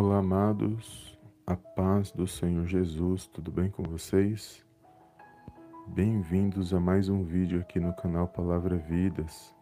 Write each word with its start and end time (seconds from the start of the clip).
Olá, 0.00 0.18
amados, 0.18 1.18
a 1.44 1.56
paz 1.56 2.12
do 2.12 2.24
Senhor 2.24 2.64
Jesus, 2.66 3.26
tudo 3.26 3.50
bem 3.50 3.68
com 3.68 3.82
vocês? 3.82 4.64
Bem-vindos 5.88 6.72
a 6.72 6.78
mais 6.78 7.08
um 7.08 7.24
vídeo 7.24 7.58
aqui 7.58 7.80
no 7.80 7.92
canal 7.92 8.28
Palavra 8.28 8.76
Vidas. 8.76 9.52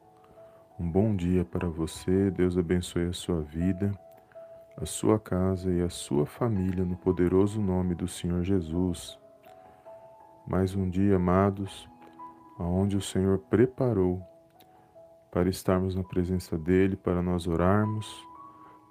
Um 0.78 0.90
bom 0.90 1.16
dia 1.16 1.42
para 1.42 1.70
você, 1.70 2.30
Deus 2.30 2.58
abençoe 2.58 3.06
a 3.06 3.14
sua 3.14 3.40
vida, 3.40 3.98
a 4.76 4.84
sua 4.84 5.18
casa 5.18 5.72
e 5.72 5.80
a 5.80 5.88
sua 5.88 6.26
família 6.26 6.84
no 6.84 6.98
poderoso 6.98 7.58
nome 7.58 7.94
do 7.94 8.06
Senhor 8.06 8.44
Jesus. 8.44 9.18
Mais 10.46 10.74
um 10.74 10.90
dia, 10.90 11.16
amados, 11.16 11.88
aonde 12.58 12.94
o 12.94 13.00
Senhor 13.00 13.38
preparou 13.38 14.22
para 15.30 15.48
estarmos 15.48 15.94
na 15.94 16.04
presença 16.04 16.58
dele, 16.58 16.94
para 16.94 17.22
nós 17.22 17.46
orarmos 17.46 18.06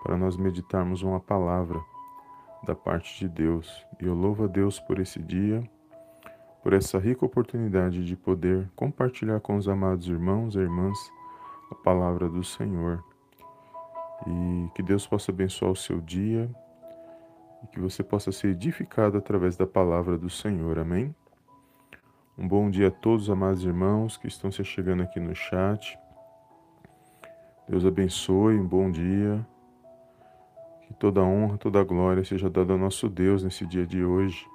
para 0.05 0.15
nós 0.15 0.37
meditarmos 0.37 1.01
uma 1.01 1.19
palavra 1.19 1.83
da 2.63 2.75
parte 2.75 3.17
de 3.17 3.27
Deus. 3.27 3.83
E 3.99 4.05
eu 4.05 4.13
louvo 4.13 4.43
a 4.43 4.47
Deus 4.47 4.79
por 4.79 4.99
esse 4.99 5.19
dia, 5.19 5.67
por 6.61 6.73
essa 6.73 6.99
rica 6.99 7.25
oportunidade 7.25 8.05
de 8.05 8.15
poder 8.15 8.69
compartilhar 8.75 9.39
com 9.39 9.55
os 9.55 9.67
amados 9.67 10.07
irmãos 10.07 10.53
e 10.53 10.59
irmãs 10.59 10.95
a 11.71 11.75
palavra 11.75 12.29
do 12.29 12.43
Senhor. 12.43 13.03
E 14.27 14.69
que 14.75 14.83
Deus 14.83 15.07
possa 15.07 15.31
abençoar 15.31 15.71
o 15.71 15.75
seu 15.75 15.99
dia 15.99 16.51
e 17.63 17.67
que 17.67 17.79
você 17.79 18.03
possa 18.03 18.31
ser 18.31 18.49
edificado 18.49 19.17
através 19.17 19.57
da 19.57 19.65
palavra 19.65 20.19
do 20.19 20.29
Senhor. 20.29 20.77
Amém? 20.77 21.15
Um 22.37 22.47
bom 22.47 22.69
dia 22.69 22.89
a 22.89 22.91
todos, 22.91 23.27
amados 23.27 23.65
irmãos 23.65 24.17
que 24.17 24.27
estão 24.27 24.51
se 24.51 24.63
chegando 24.63 25.01
aqui 25.01 25.19
no 25.19 25.33
chat. 25.33 25.97
Deus 27.67 27.83
abençoe, 27.83 28.59
um 28.59 28.67
bom 28.67 28.91
dia. 28.91 29.43
Que 30.87 30.93
toda 30.93 31.21
honra, 31.21 31.57
toda 31.57 31.83
glória 31.83 32.23
seja 32.23 32.49
dada 32.49 32.73
ao 32.73 32.79
nosso 32.79 33.09
Deus 33.09 33.43
nesse 33.43 33.65
dia 33.65 33.85
de 33.85 34.03
hoje. 34.03 34.47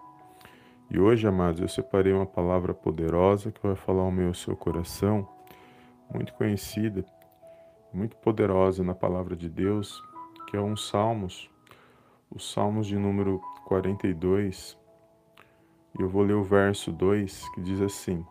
E 0.90 0.98
hoje, 0.98 1.26
amados, 1.26 1.60
eu 1.60 1.68
separei 1.68 2.12
uma 2.12 2.26
palavra 2.26 2.74
poderosa 2.74 3.52
que 3.52 3.64
vai 3.64 3.76
falar 3.76 4.02
ao 4.02 4.10
meu 4.10 4.28
ao 4.28 4.34
seu 4.34 4.56
coração, 4.56 5.28
muito 6.12 6.34
conhecida, 6.34 7.04
muito 7.92 8.16
poderosa 8.16 8.82
na 8.82 8.94
palavra 8.94 9.36
de 9.36 9.48
Deus, 9.48 10.02
que 10.48 10.56
é 10.56 10.60
um 10.60 10.76
Salmos, 10.76 11.48
os 12.28 12.52
Salmos 12.52 12.88
de 12.88 12.98
número 12.98 13.40
42. 13.66 14.76
E 15.96 16.02
eu 16.02 16.08
vou 16.08 16.22
ler 16.22 16.34
o 16.34 16.42
verso 16.42 16.90
2 16.90 17.48
que 17.54 17.60
diz 17.60 17.80
assim: 17.80 18.26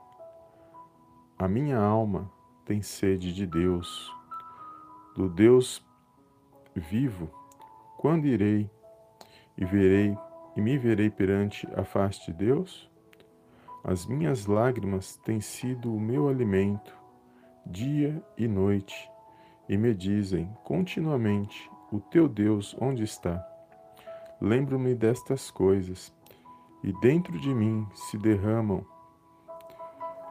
A 1.37 1.47
minha 1.47 1.79
alma 1.79 2.29
tem 2.65 2.81
sede 2.81 3.33
de 3.33 3.47
Deus, 3.47 4.13
do 5.15 5.29
Deus 5.29 5.81
vivo 6.75 7.38
quando 7.99 8.27
irei 8.27 8.71
e 9.57 9.65
verei 9.65 10.17
e 10.55 10.61
me 10.61 10.77
verei 10.77 11.09
perante 11.09 11.67
a 11.75 11.83
face 11.83 12.27
de 12.27 12.31
Deus? 12.31 12.89
As 13.83 14.05
minhas 14.05 14.45
lágrimas 14.45 15.17
têm 15.17 15.41
sido 15.41 15.93
o 15.93 15.99
meu 15.99 16.29
alimento, 16.29 16.97
dia 17.65 18.23
e 18.37 18.47
noite, 18.47 19.11
e 19.67 19.75
me 19.75 19.93
dizem 19.93 20.49
continuamente: 20.63 21.69
O 21.91 21.99
teu 21.99 22.29
Deus 22.29 22.73
onde 22.79 23.03
está? 23.03 23.45
Lembro-me 24.39 24.95
destas 24.95 25.51
coisas, 25.51 26.13
e 26.81 26.93
dentro 27.01 27.37
de 27.37 27.53
mim 27.53 27.85
se 27.93 28.17
derramam 28.17 28.85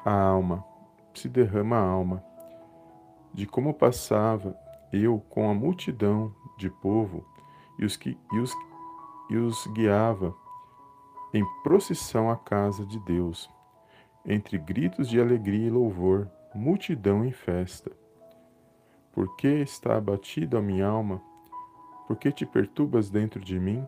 a 0.06 0.18
alma, 0.18 0.64
se 1.12 1.28
derrama 1.28 1.76
a 1.76 1.86
alma, 1.86 2.24
de 3.34 3.46
como 3.46 3.74
passava 3.74 4.58
eu 4.90 5.20
com 5.28 5.50
a 5.50 5.54
multidão 5.54 6.34
de 6.56 6.70
povo 6.70 7.26
e 7.78 7.84
os, 7.84 7.96
que, 7.96 8.18
e 8.32 8.38
os, 8.38 8.52
e 9.30 9.36
os 9.36 9.66
guiava 9.68 10.34
em 11.32 11.44
procissão 11.62 12.30
à 12.30 12.36
casa 12.36 12.84
de 12.84 12.98
Deus, 13.00 13.50
entre 14.24 14.58
gritos 14.58 15.08
de 15.08 15.20
alegria 15.20 15.66
e 15.66 15.70
louvor, 15.70 16.28
multidão 16.54 17.24
em 17.24 17.32
festa. 17.32 17.90
Por 19.12 19.36
que 19.36 19.48
está 19.48 19.96
abatida 19.96 20.58
a 20.58 20.62
minha 20.62 20.86
alma? 20.86 21.20
Por 22.06 22.16
que 22.16 22.32
te 22.32 22.46
perturbas 22.46 23.10
dentro 23.10 23.40
de 23.40 23.58
mim? 23.58 23.86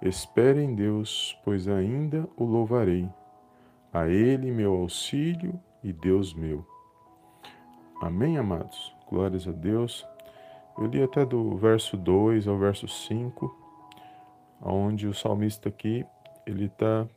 Espere 0.00 0.62
em 0.62 0.74
Deus, 0.74 1.38
pois 1.44 1.68
ainda 1.68 2.28
o 2.36 2.44
louvarei. 2.44 3.08
A 3.92 4.06
Ele 4.08 4.50
meu 4.50 4.74
auxílio 4.74 5.58
e 5.82 5.92
Deus 5.92 6.34
meu. 6.34 6.66
Amém, 8.00 8.36
amados? 8.36 8.94
Glórias 9.08 9.48
a 9.48 9.52
Deus. 9.52 10.06
Eu 10.78 10.86
li 10.86 11.02
até 11.02 11.24
do 11.24 11.56
verso 11.56 11.96
2 11.96 12.46
ao 12.46 12.58
verso 12.58 12.86
5, 12.86 13.56
onde 14.60 15.08
o 15.08 15.14
salmista 15.14 15.70
aqui 15.70 16.04
ele 16.46 16.66
está 16.66 17.08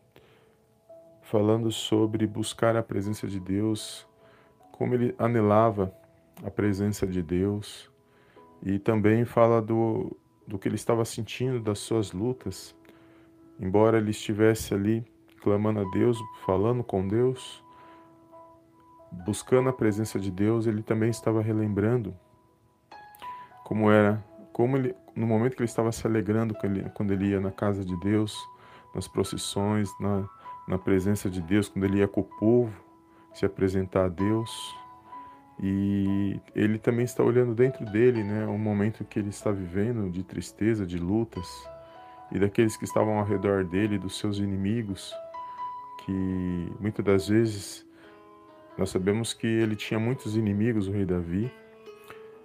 falando 1.23 1.69
sobre 1.69 2.25
buscar 2.25 2.77
a 2.77 2.81
presença 2.81 3.27
de 3.27 3.37
Deus, 3.37 4.07
como 4.71 4.93
ele 4.93 5.13
anelava 5.19 5.93
a 6.41 6.49
presença 6.49 7.05
de 7.05 7.21
Deus, 7.21 7.91
e 8.63 8.79
também 8.79 9.25
fala 9.25 9.61
do, 9.61 10.15
do 10.47 10.57
que 10.57 10.69
ele 10.69 10.75
estava 10.75 11.03
sentindo, 11.03 11.59
das 11.59 11.79
suas 11.79 12.13
lutas. 12.13 12.73
Embora 13.59 13.97
ele 13.97 14.11
estivesse 14.11 14.73
ali 14.73 15.05
clamando 15.41 15.81
a 15.81 15.83
Deus, 15.91 16.17
falando 16.45 16.81
com 16.81 17.05
Deus, 17.05 17.61
buscando 19.25 19.67
a 19.67 19.73
presença 19.73 20.17
de 20.17 20.31
Deus, 20.31 20.65
ele 20.65 20.81
também 20.81 21.09
estava 21.09 21.41
relembrando 21.41 22.15
como 23.69 23.91
era, 23.91 24.25
como 24.51 24.77
ele, 24.77 24.95
no 25.15 25.27
momento 25.27 25.55
que 25.55 25.61
ele 25.61 25.69
estava 25.69 25.91
se 25.91 26.07
alegrando 26.07 26.55
quando 26.95 27.11
ele 27.11 27.27
ia 27.27 27.39
na 27.39 27.51
casa 27.51 27.85
de 27.85 27.95
Deus, 27.97 28.35
nas 28.95 29.07
procissões, 29.07 29.87
na, 29.99 30.27
na 30.67 30.79
presença 30.79 31.29
de 31.29 31.39
Deus, 31.39 31.69
quando 31.69 31.85
ele 31.85 31.99
ia 31.99 32.07
com 32.07 32.21
o 32.21 32.23
povo 32.23 32.73
se 33.31 33.45
apresentar 33.45 34.05
a 34.05 34.09
Deus. 34.09 34.75
E 35.61 36.41
ele 36.55 36.79
também 36.79 37.05
está 37.05 37.21
olhando 37.21 37.53
dentro 37.53 37.85
dele, 37.85 38.23
né, 38.23 38.47
o 38.47 38.57
momento 38.57 39.05
que 39.05 39.19
ele 39.19 39.29
está 39.29 39.51
vivendo 39.51 40.09
de 40.09 40.23
tristeza, 40.23 40.83
de 40.83 40.97
lutas, 40.97 41.47
e 42.31 42.39
daqueles 42.39 42.75
que 42.75 42.85
estavam 42.85 43.19
ao 43.19 43.23
redor 43.23 43.63
dele, 43.65 43.99
dos 43.99 44.17
seus 44.17 44.39
inimigos, 44.39 45.13
que 46.03 46.73
muitas 46.79 47.05
das 47.05 47.27
vezes 47.27 47.85
nós 48.75 48.89
sabemos 48.89 49.31
que 49.31 49.45
ele 49.45 49.75
tinha 49.75 49.99
muitos 49.99 50.35
inimigos, 50.35 50.87
o 50.87 50.91
rei 50.91 51.05
Davi, 51.05 51.51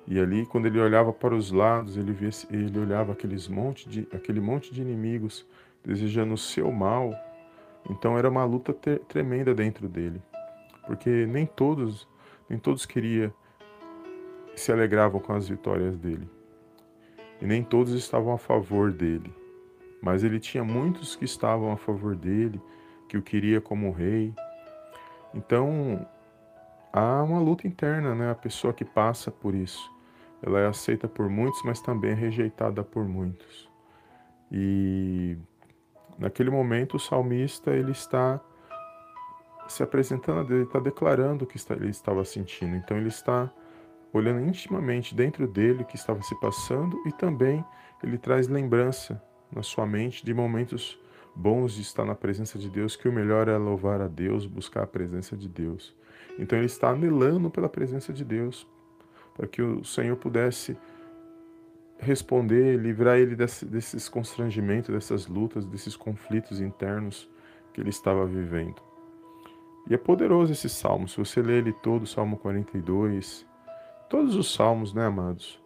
e 0.07 0.21
ali, 0.21 0.45
quando 0.45 0.67
ele 0.67 0.79
olhava 0.79 1.13
para 1.13 1.35
os 1.35 1.51
lados, 1.51 1.97
ele, 1.97 2.13
via, 2.13 2.31
ele 2.51 2.79
olhava 2.79 3.13
aqueles 3.13 3.49
monte 3.49 3.89
de, 3.89 4.07
aquele 4.13 4.41
monte 4.41 4.73
de 4.73 4.83
inimigos 4.83 5.47
desejando 5.83 6.35
o 6.35 6.39
seu 6.39 6.71
mal. 6.71 7.15
Então 7.89 8.19
era 8.19 8.29
uma 8.29 8.45
luta 8.45 8.73
ter, 8.73 9.01
tremenda 9.01 9.55
dentro 9.55 9.89
dele, 9.89 10.21
porque 10.87 11.27
nem 11.27 11.47
todos, 11.47 12.07
nem 12.49 12.59
todos 12.59 12.85
queria 12.85 13.33
se 14.55 14.71
alegravam 14.71 15.21
com 15.21 15.33
as 15.33 15.49
vitórias 15.49 15.97
dele. 15.99 16.29
E 17.41 17.47
nem 17.47 17.63
todos 17.63 17.93
estavam 17.93 18.33
a 18.33 18.39
favor 18.39 18.93
dele. 18.93 19.35
Mas 20.01 20.23
ele 20.23 20.39
tinha 20.39 20.63
muitos 20.63 21.17
que 21.17 21.25
estavam 21.25 21.73
a 21.73 21.77
favor 21.77 22.15
dele, 22.15 22.61
que 23.09 23.17
o 23.17 23.23
queria 23.23 23.61
como 23.61 23.91
rei. 23.91 24.33
Então, 25.35 26.07
há 26.93 27.23
uma 27.23 27.41
luta 27.41 27.67
interna, 27.67 28.15
né? 28.15 28.31
A 28.31 28.35
pessoa 28.35 28.73
que 28.73 28.85
passa 28.85 29.31
por 29.31 29.55
isso. 29.55 29.94
Ela 30.45 30.61
é 30.61 30.67
aceita 30.67 31.09
por 31.09 31.29
muitos, 31.29 31.63
mas 31.65 31.81
também 31.81 32.11
é 32.11 32.15
rejeitada 32.15 32.83
por 32.83 33.05
muitos. 33.07 33.71
E 34.53 35.37
naquele 36.19 36.51
momento 36.51 36.97
o 36.97 37.01
salmista 37.01 37.71
ele 37.71 37.93
está 37.93 38.41
se 39.67 39.83
apresentando 39.83 40.53
ele 40.53 40.65
está 40.65 40.79
declarando 40.79 41.45
o 41.45 41.47
que 41.47 41.59
ele 41.73 41.89
estava 41.89 42.25
sentindo. 42.25 42.77
Então 42.77 42.97
ele 42.97 43.09
está 43.09 43.51
olhando 44.13 44.41
intimamente 44.41 45.15
dentro 45.15 45.49
dele 45.49 45.83
o 45.83 45.87
que 45.87 45.97
estava 45.97 46.21
se 46.23 46.39
passando 46.39 47.01
e 47.07 47.13
também 47.13 47.65
ele 48.03 48.19
traz 48.19 48.47
lembrança 48.47 49.21
na 49.51 49.63
sua 49.63 49.87
mente 49.87 50.25
de 50.25 50.35
momentos 50.35 51.01
bons 51.35 51.73
de 51.73 51.81
estar 51.81 52.05
na 52.05 52.15
presença 52.15 52.59
de 52.59 52.69
Deus, 52.69 52.97
que 52.97 53.09
o 53.09 53.13
melhor 53.13 53.49
é 53.49 53.57
louvar 53.57 54.01
a 54.01 54.09
Deus, 54.09 54.47
buscar 54.47 54.83
a 54.83 54.87
presença 54.87 55.37
de 55.37 55.49
Deus. 55.49 55.97
Então 56.39 56.59
ele 56.59 56.67
está 56.67 56.91
anelando 56.91 57.51
pela 57.51 57.69
presença 57.69 58.13
de 58.13 58.25
Deus, 58.25 58.67
para 59.35 59.47
que 59.47 59.61
o 59.61 59.85
Senhor 59.85 60.17
pudesse 60.17 60.77
responder, 61.99 62.79
livrar 62.79 63.19
ele 63.19 63.35
desse, 63.35 63.65
desses 63.65 64.09
constrangimentos, 64.09 64.95
dessas 64.95 65.27
lutas, 65.27 65.65
desses 65.67 65.97
conflitos 65.97 66.61
internos 66.61 67.29
que 67.73 67.81
ele 67.81 67.91
estava 67.91 68.27
vivendo. 68.27 68.81
E 69.89 69.95
é 69.95 69.99
poderoso 69.99 70.53
esse 70.53 70.69
salmo, 70.69 71.09
se 71.09 71.19
você 71.19 71.43
ler 71.43 71.59
ele 71.59 71.73
todo, 71.73 72.07
Salmo 72.07 72.39
42, 72.39 73.47
todos 74.09 74.35
os 74.35 74.53
salmos, 74.55 74.95
né, 74.95 75.07
amados? 75.07 75.61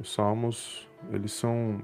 Os 0.00 0.12
salmos, 0.12 0.88
eles 1.12 1.32
são 1.32 1.80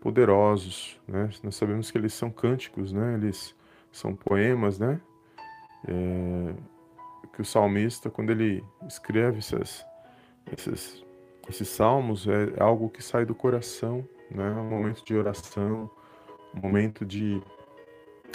poderosos, 0.00 1.00
né? 1.08 1.30
Nós 1.42 1.56
sabemos 1.56 1.90
que 1.90 1.98
eles 1.98 2.14
são 2.14 2.30
cânticos, 2.30 2.92
né? 2.92 3.14
Eles 3.14 3.56
são 3.90 4.14
poemas, 4.14 4.78
né? 4.78 5.00
É, 5.86 6.54
que 7.32 7.42
o 7.42 7.44
salmista, 7.44 8.10
quando 8.10 8.30
ele 8.30 8.64
escreve 8.86 9.38
essas, 9.38 9.84
esses, 10.56 11.04
esses 11.48 11.68
salmos 11.68 12.26
é 12.26 12.62
algo 12.62 12.88
que 12.88 13.02
sai 13.02 13.24
do 13.24 13.34
coração 13.34 14.06
né? 14.30 14.50
um 14.52 14.68
momento 14.68 15.04
de 15.04 15.14
oração, 15.14 15.90
um 16.54 16.60
momento 16.60 17.04
de, 17.04 17.40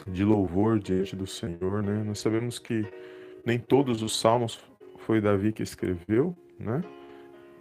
de 0.07 0.23
louvor 0.23 0.79
diante 0.79 1.15
do 1.15 1.27
Senhor. 1.27 1.83
Né? 1.83 2.03
Nós 2.03 2.19
sabemos 2.19 2.59
que 2.59 2.85
nem 3.45 3.59
todos 3.59 4.01
os 4.01 4.19
salmos 4.19 4.59
foi 4.99 5.19
Davi 5.19 5.51
que 5.51 5.63
escreveu, 5.63 6.35
né? 6.59 6.81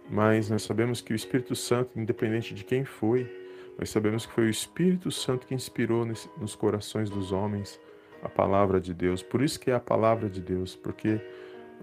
mas 0.09 0.49
nós 0.49 0.63
sabemos 0.63 1.01
que 1.01 1.13
o 1.13 1.15
Espírito 1.15 1.55
Santo, 1.55 1.99
independente 1.99 2.53
de 2.53 2.63
quem 2.63 2.85
foi, 2.85 3.29
nós 3.77 3.89
sabemos 3.89 4.25
que 4.25 4.33
foi 4.33 4.45
o 4.45 4.49
Espírito 4.49 5.11
Santo 5.11 5.47
que 5.47 5.55
inspirou 5.55 6.05
nos 6.05 6.55
corações 6.55 7.09
dos 7.09 7.31
homens 7.31 7.79
a 8.21 8.29
palavra 8.29 8.79
de 8.79 8.93
Deus. 8.93 9.21
Por 9.21 9.41
isso 9.41 9.59
que 9.59 9.71
é 9.71 9.73
a 9.73 9.79
palavra 9.79 10.29
de 10.29 10.39
Deus, 10.39 10.75
porque 10.75 11.19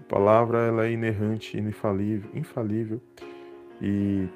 a 0.01 0.09
palavra 0.09 0.59
ela 0.59 0.85
é 0.85 0.91
inerrante, 0.91 1.57
infalível, 1.57 2.29
infalível 2.33 2.99
e 3.81 4.27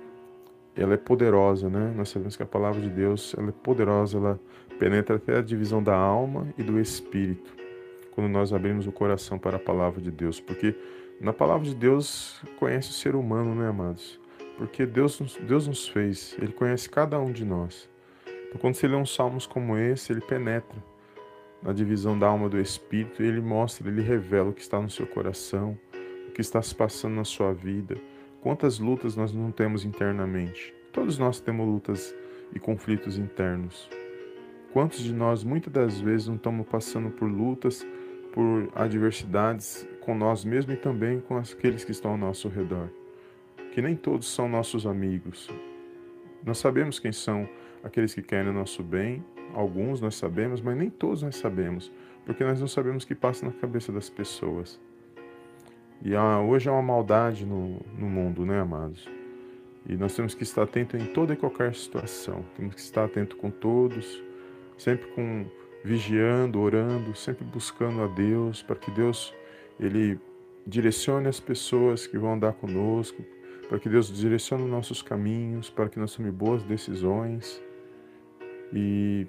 ela 0.76 0.94
é 0.94 0.98
poderosa, 0.98 1.70
né? 1.70 1.94
Nós 1.96 2.10
sabemos 2.10 2.36
que 2.36 2.44
a 2.44 2.46
palavra 2.46 2.82
de 2.82 2.90
Deus 2.90 3.36
ela 3.38 3.50
é 3.50 3.52
poderosa, 3.52 4.18
ela 4.18 4.40
penetra 4.80 5.16
até 5.16 5.38
a 5.38 5.42
divisão 5.42 5.82
da 5.82 5.96
alma 5.96 6.48
e 6.58 6.64
do 6.64 6.80
espírito. 6.80 7.54
Quando 8.12 8.30
nós 8.30 8.54
abrimos 8.54 8.88
o 8.88 8.92
coração 8.92 9.38
para 9.38 9.58
a 9.58 9.60
palavra 9.60 10.02
de 10.02 10.12
Deus, 10.12 10.40
porque 10.40 10.76
na 11.20 11.34
palavra 11.34 11.66
de 11.66 11.76
Deus 11.76 12.42
conhece 12.60 12.90
o 12.90 12.94
ser 12.94 13.16
humano, 13.16 13.56
né, 13.56 13.70
amados? 13.70 14.20
Porque 14.58 14.86
Deus, 14.86 15.20
Deus 15.48 15.68
nos 15.68 15.88
fez, 15.88 16.36
Ele 16.42 16.54
conhece 16.54 16.90
cada 16.90 17.20
um 17.20 17.32
de 17.32 17.44
nós. 17.44 17.90
Então, 18.48 18.60
quando 18.60 18.76
você 18.76 18.88
lê 18.88 18.96
uns 18.96 19.14
salmos 19.14 19.46
como 19.46 19.78
esse, 19.78 20.14
ele 20.14 20.22
penetra 20.22 20.78
na 21.62 21.74
divisão 21.74 22.18
da 22.18 22.28
alma 22.28 22.48
do 22.48 22.60
espírito, 22.60 23.24
ele 23.24 23.42
mostra, 23.42 23.88
ele 23.90 24.02
revela 24.02 24.50
o 24.50 24.54
que 24.54 24.62
está 24.62 24.80
no 24.80 24.90
seu 24.90 25.08
coração, 25.08 25.78
o 26.28 26.32
que 26.32 26.42
está 26.42 26.62
se 26.62 26.76
passando 26.76 27.16
na 27.16 27.24
sua 27.24 27.54
vida. 27.54 27.96
Quantas 28.42 28.80
lutas 28.80 29.16
nós 29.16 29.34
não 29.34 29.52
temos 29.52 29.84
internamente? 29.84 30.74
Todos 30.92 31.18
nós 31.18 31.40
temos 31.40 31.68
lutas 31.68 32.16
e 32.54 32.60
conflitos 32.60 33.18
internos. 33.18 33.90
Quantos 34.72 35.00
de 35.00 35.14
nós 35.14 35.44
muitas 35.44 35.72
das 35.72 36.00
vezes 36.00 36.28
não 36.28 36.36
estamos 36.36 36.68
passando 36.68 37.10
por 37.10 37.30
lutas, 37.30 37.86
por 38.34 38.70
adversidades 38.76 39.88
com 40.02 40.14
nós 40.14 40.46
mesmos 40.46 40.76
e 40.76 40.78
também 40.78 41.20
com 41.22 41.38
aqueles 41.38 41.84
que 41.84 41.92
estão 41.92 42.12
ao 42.12 42.18
nosso 42.18 42.50
redor? 42.50 42.90
Que 43.72 43.82
nem 43.82 43.96
todos 43.96 44.28
são 44.28 44.48
nossos 44.48 44.86
amigos. 44.86 45.50
Nós 46.46 46.60
sabemos 46.60 47.00
quem 47.00 47.12
são 47.12 47.50
aqueles 47.84 48.14
que 48.14 48.22
querem 48.22 48.52
o 48.52 48.54
nosso 48.54 48.84
bem 48.84 49.24
Alguns 49.54 50.02
nós 50.02 50.16
sabemos, 50.16 50.62
mas 50.62 50.78
nem 50.78 50.90
todos 50.90 51.24
nós 51.24 51.36
sabemos, 51.36 51.92
porque 52.26 52.44
nós 52.44 52.60
não 52.60 52.68
sabemos 52.68 53.04
o 53.04 53.08
que 53.08 53.16
passa 53.16 53.46
na 53.46 53.52
cabeça 53.52 53.92
das 53.92 54.10
pessoas. 54.10 54.80
E 56.02 56.14
hoje 56.16 56.70
há 56.70 56.72
uma 56.72 56.82
maldade 56.82 57.46
no, 57.46 57.80
no 57.98 58.08
mundo, 58.08 58.46
né, 58.46 58.60
amados? 58.60 59.08
E 59.88 59.96
nós 59.96 60.16
temos 60.16 60.34
que 60.34 60.44
estar 60.44 60.64
atento 60.64 60.98
em 60.98 61.06
toda 61.06 61.34
e 61.34 61.36
qualquer 61.38 61.74
situação. 61.76 62.44
Temos 62.56 62.76
que 62.76 62.82
estar 62.82 63.06
atento 63.06 63.36
com 63.38 63.50
todos, 63.50 64.22
sempre 64.78 65.08
com 65.08 65.46
vigiando, 65.84 66.60
orando, 66.60 67.16
sempre 67.16 67.46
buscando 67.46 68.02
a 68.02 68.08
Deus, 68.08 68.64
para 68.64 68.76
que 68.76 68.90
Deus 68.90 69.34
ele 69.80 70.20
direcione 70.66 71.28
as 71.28 71.40
pessoas 71.40 72.08
que 72.08 72.18
vão 72.18 72.34
andar 72.34 72.54
conosco, 72.54 73.24
para 73.70 73.80
que 73.80 73.88
Deus 73.88 74.12
direcione 74.12 74.64
os 74.64 74.70
nossos 74.70 75.04
caminhos, 75.04 75.70
para 75.70 75.88
que 75.88 76.00
nós 76.00 76.16
tomemos 76.16 76.38
boas 76.38 76.64
decisões. 76.64 77.62
E, 78.74 79.28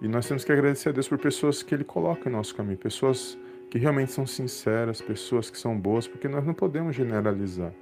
e 0.00 0.08
nós 0.08 0.28
temos 0.28 0.44
que 0.44 0.52
agradecer 0.52 0.90
a 0.90 0.92
Deus 0.92 1.08
por 1.08 1.18
pessoas 1.18 1.62
que 1.62 1.74
Ele 1.74 1.84
coloca 1.84 2.28
em 2.28 2.32
nosso 2.32 2.54
caminho, 2.54 2.78
pessoas 2.78 3.38
que 3.70 3.78
realmente 3.78 4.12
são 4.12 4.26
sinceras, 4.26 5.02
pessoas 5.02 5.50
que 5.50 5.58
são 5.58 5.78
boas, 5.78 6.06
porque 6.06 6.28
nós 6.28 6.44
não 6.46 6.54
podemos 6.54 6.94
generalizar. 6.94 7.72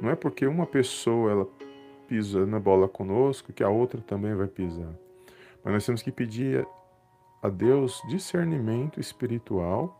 Não 0.00 0.10
é 0.10 0.16
porque 0.16 0.46
uma 0.46 0.66
pessoa 0.66 1.30
ela 1.30 1.48
pisa 2.08 2.46
na 2.46 2.58
bola 2.58 2.88
conosco 2.88 3.52
que 3.52 3.62
a 3.62 3.68
outra 3.68 4.00
também 4.00 4.34
vai 4.34 4.48
pisar. 4.48 4.92
Mas 5.62 5.74
nós 5.74 5.86
temos 5.86 6.02
que 6.02 6.10
pedir 6.10 6.66
a 7.42 7.48
Deus 7.48 8.00
discernimento 8.08 8.98
espiritual 8.98 9.94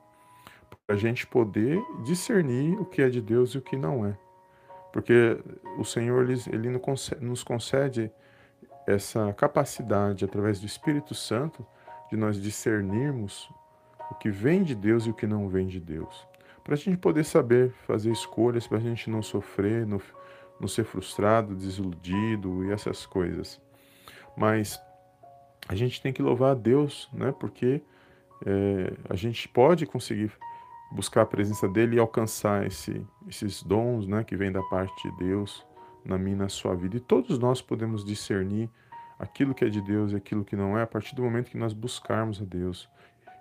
para 0.87 0.97
a 0.97 0.99
gente 0.99 1.27
poder 1.27 1.81
discernir 2.05 2.79
o 2.81 2.85
que 2.85 3.03
é 3.03 3.09
de 3.09 3.21
Deus 3.21 3.51
e 3.51 3.59
o 3.59 3.63
que 3.63 3.77
não 3.77 4.07
é. 4.07 4.17
Porque 4.93 5.39
o 5.79 5.85
Senhor 5.85 6.29
ele, 6.31 6.81
nos 7.21 7.45
concede 7.45 8.11
essa 8.89 9.35
capacidade, 9.35 10.25
através 10.25 10.59
do 10.59 10.65
Espírito 10.65 11.15
Santo, 11.15 11.65
de 12.11 12.17
nós 12.17 12.41
discernirmos 12.41 13.53
o 14.11 14.15
que 14.15 14.31
vem 14.31 14.63
de 14.63 14.75
Deus 14.75 15.05
e 15.05 15.11
o 15.11 15.15
que 15.15 15.27
não 15.27 15.47
vem 15.47 15.67
de 15.67 15.79
Deus. 15.79 16.27
Para 16.65 16.73
a 16.73 16.77
gente 16.77 16.97
poder 16.97 17.25
saber 17.25 17.71
fazer 17.87 18.11
escolhas, 18.11 18.67
para 18.67 18.79
a 18.79 18.81
gente 18.81 19.11
não 19.11 19.23
sofrer, 19.23 19.87
não, 19.87 20.01
não 20.59 20.67
ser 20.67 20.85
frustrado, 20.85 21.55
desiludido 21.55 22.65
e 22.65 22.73
essas 22.73 23.05
coisas. 23.05 23.61
Mas 24.35 24.81
a 25.69 25.75
gente 25.75 26.01
tem 26.01 26.11
que 26.11 26.23
louvar 26.23 26.53
a 26.53 26.55
Deus, 26.55 27.11
né? 27.13 27.31
Porque 27.39 27.83
é, 28.47 28.95
a 29.11 29.17
gente 29.17 29.47
pode 29.51 29.85
conseguir 29.85 30.33
buscar 30.93 31.23
a 31.23 31.27
presença 31.27 31.69
dele 31.69 31.97
e 31.97 31.99
alcançar 31.99 32.67
esse, 32.67 33.05
esses 33.29 33.63
dons, 33.63 34.07
né? 34.07 34.25
Que 34.25 34.35
vem 34.35 34.51
da 34.51 34.63
parte 34.63 35.11
de 35.11 35.17
Deus 35.19 35.67
na 36.05 36.19
minha 36.19 36.37
na 36.37 36.49
sua 36.49 36.75
vida. 36.75 36.97
E 36.97 37.01
todos 37.01 37.39
nós 37.39 37.61
podemos 37.61 38.05
discernir 38.05 38.71
aquilo 39.19 39.55
que 39.55 39.65
é 39.65 39.69
de 39.69 39.81
Deus 39.81 40.13
e 40.13 40.17
aquilo 40.17 40.45
que 40.45 40.57
não 40.57 40.79
é 40.79 40.83
a 40.83 40.87
partir 40.87 41.15
do 41.15 41.23
momento 41.23 41.51
que 41.51 41.59
nós 41.59 41.73
buscarmos 41.73 42.41
a 42.41 42.45
Deus 42.45 42.89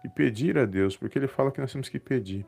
e 0.03 0.09
pedir 0.09 0.57
a 0.57 0.65
Deus, 0.65 0.95
porque 0.95 1.17
ele 1.17 1.27
fala 1.27 1.51
que 1.51 1.61
nós 1.61 1.71
temos 1.71 1.89
que 1.89 1.99
pedir. 1.99 2.45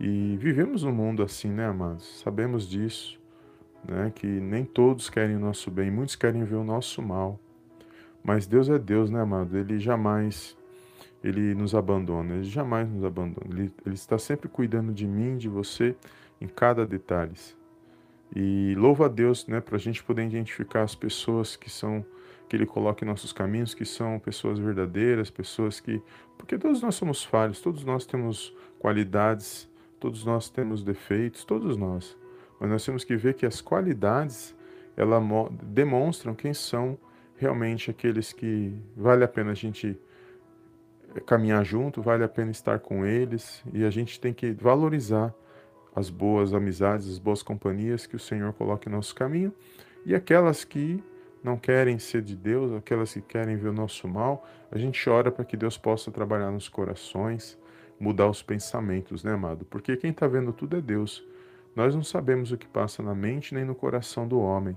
E 0.00 0.36
vivemos 0.36 0.84
um 0.84 0.92
mundo 0.92 1.22
assim, 1.22 1.48
né, 1.48 1.66
amados? 1.66 2.20
Sabemos 2.20 2.68
disso, 2.68 3.20
né, 3.86 4.12
que 4.14 4.26
nem 4.26 4.64
todos 4.64 5.10
querem 5.10 5.36
o 5.36 5.40
nosso 5.40 5.70
bem, 5.70 5.90
muitos 5.90 6.16
querem 6.16 6.44
ver 6.44 6.56
o 6.56 6.64
nosso 6.64 7.02
mal. 7.02 7.38
Mas 8.22 8.46
Deus 8.46 8.68
é 8.68 8.78
Deus, 8.78 9.10
né, 9.10 9.20
amado? 9.20 9.56
Ele 9.56 9.78
jamais 9.78 10.56
ele 11.22 11.54
nos 11.54 11.74
abandona, 11.74 12.34
ele 12.34 12.44
jamais 12.44 12.88
nos 12.88 13.04
abandona. 13.04 13.46
Ele, 13.50 13.72
ele 13.84 13.94
está 13.94 14.18
sempre 14.18 14.48
cuidando 14.48 14.92
de 14.92 15.06
mim, 15.06 15.36
de 15.36 15.48
você, 15.48 15.96
em 16.40 16.46
cada 16.46 16.86
detalhe. 16.86 17.32
E 18.34 18.74
louva 18.76 19.06
a 19.06 19.08
Deus, 19.08 19.46
né, 19.46 19.60
para 19.60 19.76
a 19.76 19.78
gente 19.78 20.02
poder 20.02 20.24
identificar 20.24 20.82
as 20.82 20.94
pessoas 20.94 21.56
que 21.56 21.70
são 21.70 22.04
que 22.48 22.56
Ele 22.56 22.64
coloca 22.64 23.04
em 23.04 23.08
nossos 23.08 23.30
caminhos, 23.32 23.74
que 23.74 23.84
são 23.84 24.18
pessoas 24.18 24.58
verdadeiras, 24.58 25.30
pessoas 25.30 25.80
que, 25.80 26.02
porque 26.38 26.56
todos 26.56 26.80
nós 26.80 26.94
somos 26.94 27.22
falhos, 27.22 27.60
todos 27.60 27.84
nós 27.84 28.06
temos 28.06 28.56
qualidades, 28.78 29.68
todos 30.00 30.24
nós 30.24 30.48
temos 30.48 30.82
defeitos, 30.82 31.44
todos 31.44 31.76
nós. 31.76 32.16
Mas 32.58 32.70
nós 32.70 32.84
temos 32.84 33.04
que 33.04 33.16
ver 33.16 33.34
que 33.34 33.44
as 33.44 33.60
qualidades 33.60 34.56
elas 34.96 35.22
demonstram 35.62 36.34
quem 36.34 36.54
são 36.54 36.98
realmente 37.36 37.90
aqueles 37.90 38.32
que 38.32 38.74
vale 38.96 39.22
a 39.22 39.28
pena 39.28 39.52
a 39.52 39.54
gente 39.54 39.96
caminhar 41.24 41.64
junto, 41.64 42.02
vale 42.02 42.24
a 42.24 42.28
pena 42.28 42.50
estar 42.50 42.80
com 42.80 43.06
eles 43.06 43.62
e 43.72 43.84
a 43.84 43.90
gente 43.90 44.20
tem 44.20 44.32
que 44.32 44.52
valorizar 44.52 45.32
as 45.94 46.10
boas 46.10 46.52
amizades, 46.54 47.08
as 47.08 47.18
boas 47.18 47.42
companhias 47.42 48.06
que 48.06 48.16
o 48.16 48.18
Senhor 48.18 48.52
coloca 48.52 48.88
em 48.88 48.92
nosso 48.92 49.14
caminho 49.14 49.52
e 50.04 50.14
aquelas 50.14 50.64
que 50.64 51.02
não 51.42 51.56
querem 51.56 51.98
ser 51.98 52.22
de 52.22 52.36
Deus, 52.36 52.72
aquelas 52.72 53.12
que 53.12 53.20
querem 53.20 53.56
ver 53.56 53.68
o 53.68 53.72
nosso 53.72 54.08
mal, 54.08 54.46
a 54.70 54.78
gente 54.78 55.08
ora 55.08 55.30
para 55.30 55.44
que 55.44 55.56
Deus 55.56 55.78
possa 55.78 56.10
trabalhar 56.10 56.50
nos 56.50 56.68
corações, 56.68 57.58
mudar 57.98 58.28
os 58.28 58.42
pensamentos, 58.42 59.24
né, 59.24 59.32
amado? 59.32 59.64
Porque 59.64 59.96
quem 59.96 60.10
está 60.10 60.26
vendo 60.26 60.52
tudo 60.52 60.76
é 60.76 60.80
Deus. 60.80 61.24
Nós 61.74 61.94
não 61.94 62.02
sabemos 62.02 62.52
o 62.52 62.58
que 62.58 62.66
passa 62.66 63.02
na 63.02 63.14
mente 63.14 63.54
nem 63.54 63.64
no 63.64 63.74
coração 63.74 64.26
do 64.26 64.40
homem, 64.40 64.76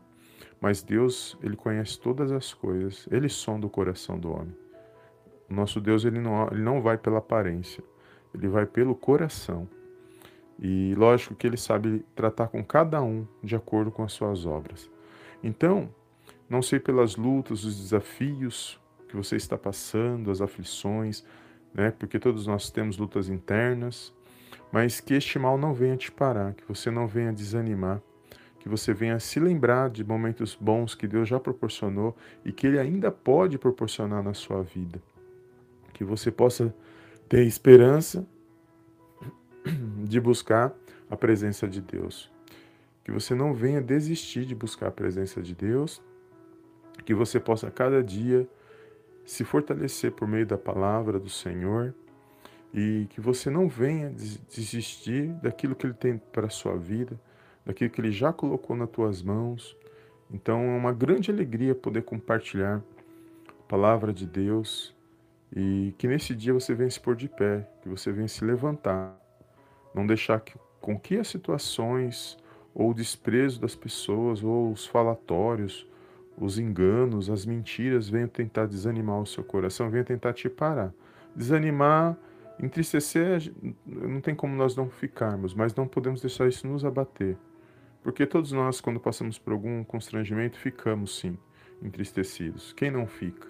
mas 0.59 0.83
Deus, 0.83 1.37
ele 1.41 1.55
conhece 1.55 1.99
todas 1.99 2.31
as 2.31 2.53
coisas, 2.53 3.07
ele 3.11 3.27
sonda 3.27 3.65
o 3.65 3.69
coração 3.69 4.19
do 4.19 4.31
homem. 4.31 4.55
O 5.49 5.53
nosso 5.53 5.81
Deus, 5.81 6.05
ele 6.05 6.19
não, 6.19 6.47
ele 6.51 6.61
não 6.61 6.81
vai 6.81 6.97
pela 6.97 7.17
aparência, 7.17 7.83
ele 8.33 8.47
vai 8.47 8.65
pelo 8.65 8.95
coração. 8.95 9.67
E 10.61 10.93
lógico 10.95 11.33
que 11.33 11.47
ele 11.47 11.57
sabe 11.57 12.05
tratar 12.15 12.47
com 12.47 12.63
cada 12.63 13.01
um 13.01 13.25
de 13.43 13.55
acordo 13.55 13.89
com 13.89 14.03
as 14.03 14.13
suas 14.13 14.45
obras. 14.45 14.89
Então, 15.43 15.89
não 16.47 16.61
sei 16.61 16.79
pelas 16.79 17.15
lutas, 17.15 17.63
os 17.63 17.75
desafios 17.81 18.79
que 19.09 19.15
você 19.15 19.35
está 19.35 19.57
passando, 19.57 20.29
as 20.29 20.39
aflições, 20.39 21.25
né? 21.73 21.91
Porque 21.91 22.19
todos 22.19 22.45
nós 22.45 22.69
temos 22.69 22.97
lutas 22.97 23.27
internas, 23.27 24.13
mas 24.71 24.99
que 24.99 25.15
este 25.15 25.39
mal 25.39 25.57
não 25.57 25.73
venha 25.73 25.97
te 25.97 26.11
parar, 26.11 26.53
que 26.53 26.63
você 26.67 26.91
não 26.91 27.07
venha 27.07 27.33
desanimar, 27.33 28.01
que 28.59 28.69
você 28.69 28.93
venha 28.93 29.19
se 29.19 29.39
lembrar 29.39 29.89
de 29.89 30.03
momentos 30.03 30.55
bons 30.59 30.93
que 30.93 31.07
Deus 31.07 31.27
já 31.27 31.39
proporcionou 31.39 32.15
e 32.45 32.51
que 32.51 32.67
Ele 32.67 32.77
ainda 32.77 33.11
pode 33.11 33.57
proporcionar 33.57 34.21
na 34.21 34.35
sua 34.35 34.61
vida. 34.61 35.01
Que 35.91 36.03
você 36.03 36.29
possa 36.29 36.73
ter 37.27 37.45
esperança 37.45 38.27
de 40.05 40.19
buscar 40.19 40.73
a 41.09 41.17
presença 41.17 41.67
de 41.67 41.81
Deus. 41.81 42.31
Que 43.03 43.11
você 43.11 43.33
não 43.35 43.53
venha 43.53 43.81
desistir 43.81 44.45
de 44.45 44.55
buscar 44.55 44.87
a 44.87 44.91
presença 44.91 45.41
de 45.41 45.55
Deus, 45.55 46.01
que 47.05 47.13
você 47.13 47.39
possa 47.39 47.71
cada 47.71 48.03
dia 48.03 48.47
se 49.25 49.43
fortalecer 49.43 50.11
por 50.11 50.27
meio 50.27 50.45
da 50.45 50.57
palavra 50.57 51.19
do 51.19 51.29
Senhor. 51.29 51.93
E 52.73 53.07
que 53.09 53.19
você 53.19 53.49
não 53.49 53.67
venha 53.67 54.09
desistir 54.09 55.27
daquilo 55.41 55.75
que 55.75 55.85
Ele 55.85 55.93
tem 55.93 56.17
para 56.17 56.47
a 56.47 56.49
sua 56.49 56.77
vida, 56.77 57.19
daquilo 57.65 57.89
que 57.89 57.99
Ele 57.99 58.11
já 58.11 58.31
colocou 58.31 58.77
nas 58.77 58.89
tuas 58.89 59.21
mãos. 59.21 59.75
Então 60.33 60.61
é 60.61 60.77
uma 60.77 60.93
grande 60.93 61.29
alegria 61.29 61.75
poder 61.75 62.03
compartilhar 62.03 62.81
a 63.49 63.63
palavra 63.67 64.13
de 64.13 64.25
Deus. 64.25 64.95
E 65.53 65.93
que 65.97 66.07
nesse 66.07 66.33
dia 66.33 66.53
você 66.53 66.73
venha 66.73 66.89
se 66.89 66.99
pôr 66.99 67.13
de 67.13 67.27
pé, 67.27 67.69
que 67.81 67.89
você 67.89 68.09
venha 68.09 68.27
se 68.29 68.45
levantar, 68.45 69.20
não 69.93 70.05
deixar 70.05 70.39
que, 70.39 70.53
com 70.79 70.99
que 70.99 71.17
as 71.17 71.27
situações 71.27 72.37
ou 72.73 72.91
o 72.91 72.93
desprezo 72.93 73.59
das 73.59 73.75
pessoas 73.75 74.43
ou 74.43 74.71
os 74.71 74.85
falatórios, 74.85 75.87
os 76.37 76.57
enganos, 76.57 77.29
as 77.29 77.45
mentiras 77.45 78.09
venham 78.09 78.27
tentar 78.27 78.65
desanimar 78.65 79.19
o 79.19 79.25
seu 79.25 79.43
coração, 79.43 79.89
venham 79.89 80.05
tentar 80.05 80.33
te 80.33 80.49
parar. 80.49 80.93
Desanimar, 81.35 82.17
entristecer, 82.59 83.51
não 83.85 84.21
tem 84.21 84.33
como 84.33 84.55
nós 84.55 84.75
não 84.75 84.89
ficarmos, 84.89 85.53
mas 85.53 85.75
não 85.75 85.87
podemos 85.87 86.21
deixar 86.21 86.47
isso 86.47 86.67
nos 86.67 86.85
abater. 86.85 87.37
Porque 88.03 88.25
todos 88.25 88.51
nós, 88.51 88.81
quando 88.81 88.99
passamos 88.99 89.37
por 89.37 89.53
algum 89.53 89.83
constrangimento, 89.83 90.57
ficamos 90.57 91.19
sim 91.19 91.37
entristecidos. 91.81 92.73
Quem 92.73 92.89
não 92.89 93.05
fica? 93.05 93.47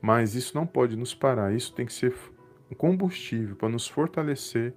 Mas 0.00 0.34
isso 0.34 0.56
não 0.56 0.66
pode 0.66 0.96
nos 0.96 1.14
parar, 1.14 1.54
isso 1.54 1.72
tem 1.72 1.86
que 1.86 1.92
ser 1.92 2.14
um 2.70 2.74
combustível 2.74 3.56
para 3.56 3.68
nos 3.68 3.86
fortalecer, 3.86 4.74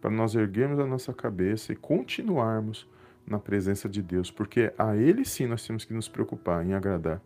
para 0.00 0.10
nós 0.10 0.34
erguermos 0.34 0.78
a 0.78 0.86
nossa 0.86 1.12
cabeça 1.12 1.72
e 1.72 1.76
continuarmos 1.76 2.88
na 3.26 3.38
presença 3.38 3.88
de 3.88 4.02
Deus, 4.02 4.30
porque 4.30 4.72
a 4.78 4.96
Ele 4.96 5.24
sim 5.24 5.46
nós 5.46 5.66
temos 5.66 5.84
que 5.84 5.92
nos 5.92 6.08
preocupar 6.08 6.64
em 6.64 6.74
agradar. 6.74 7.20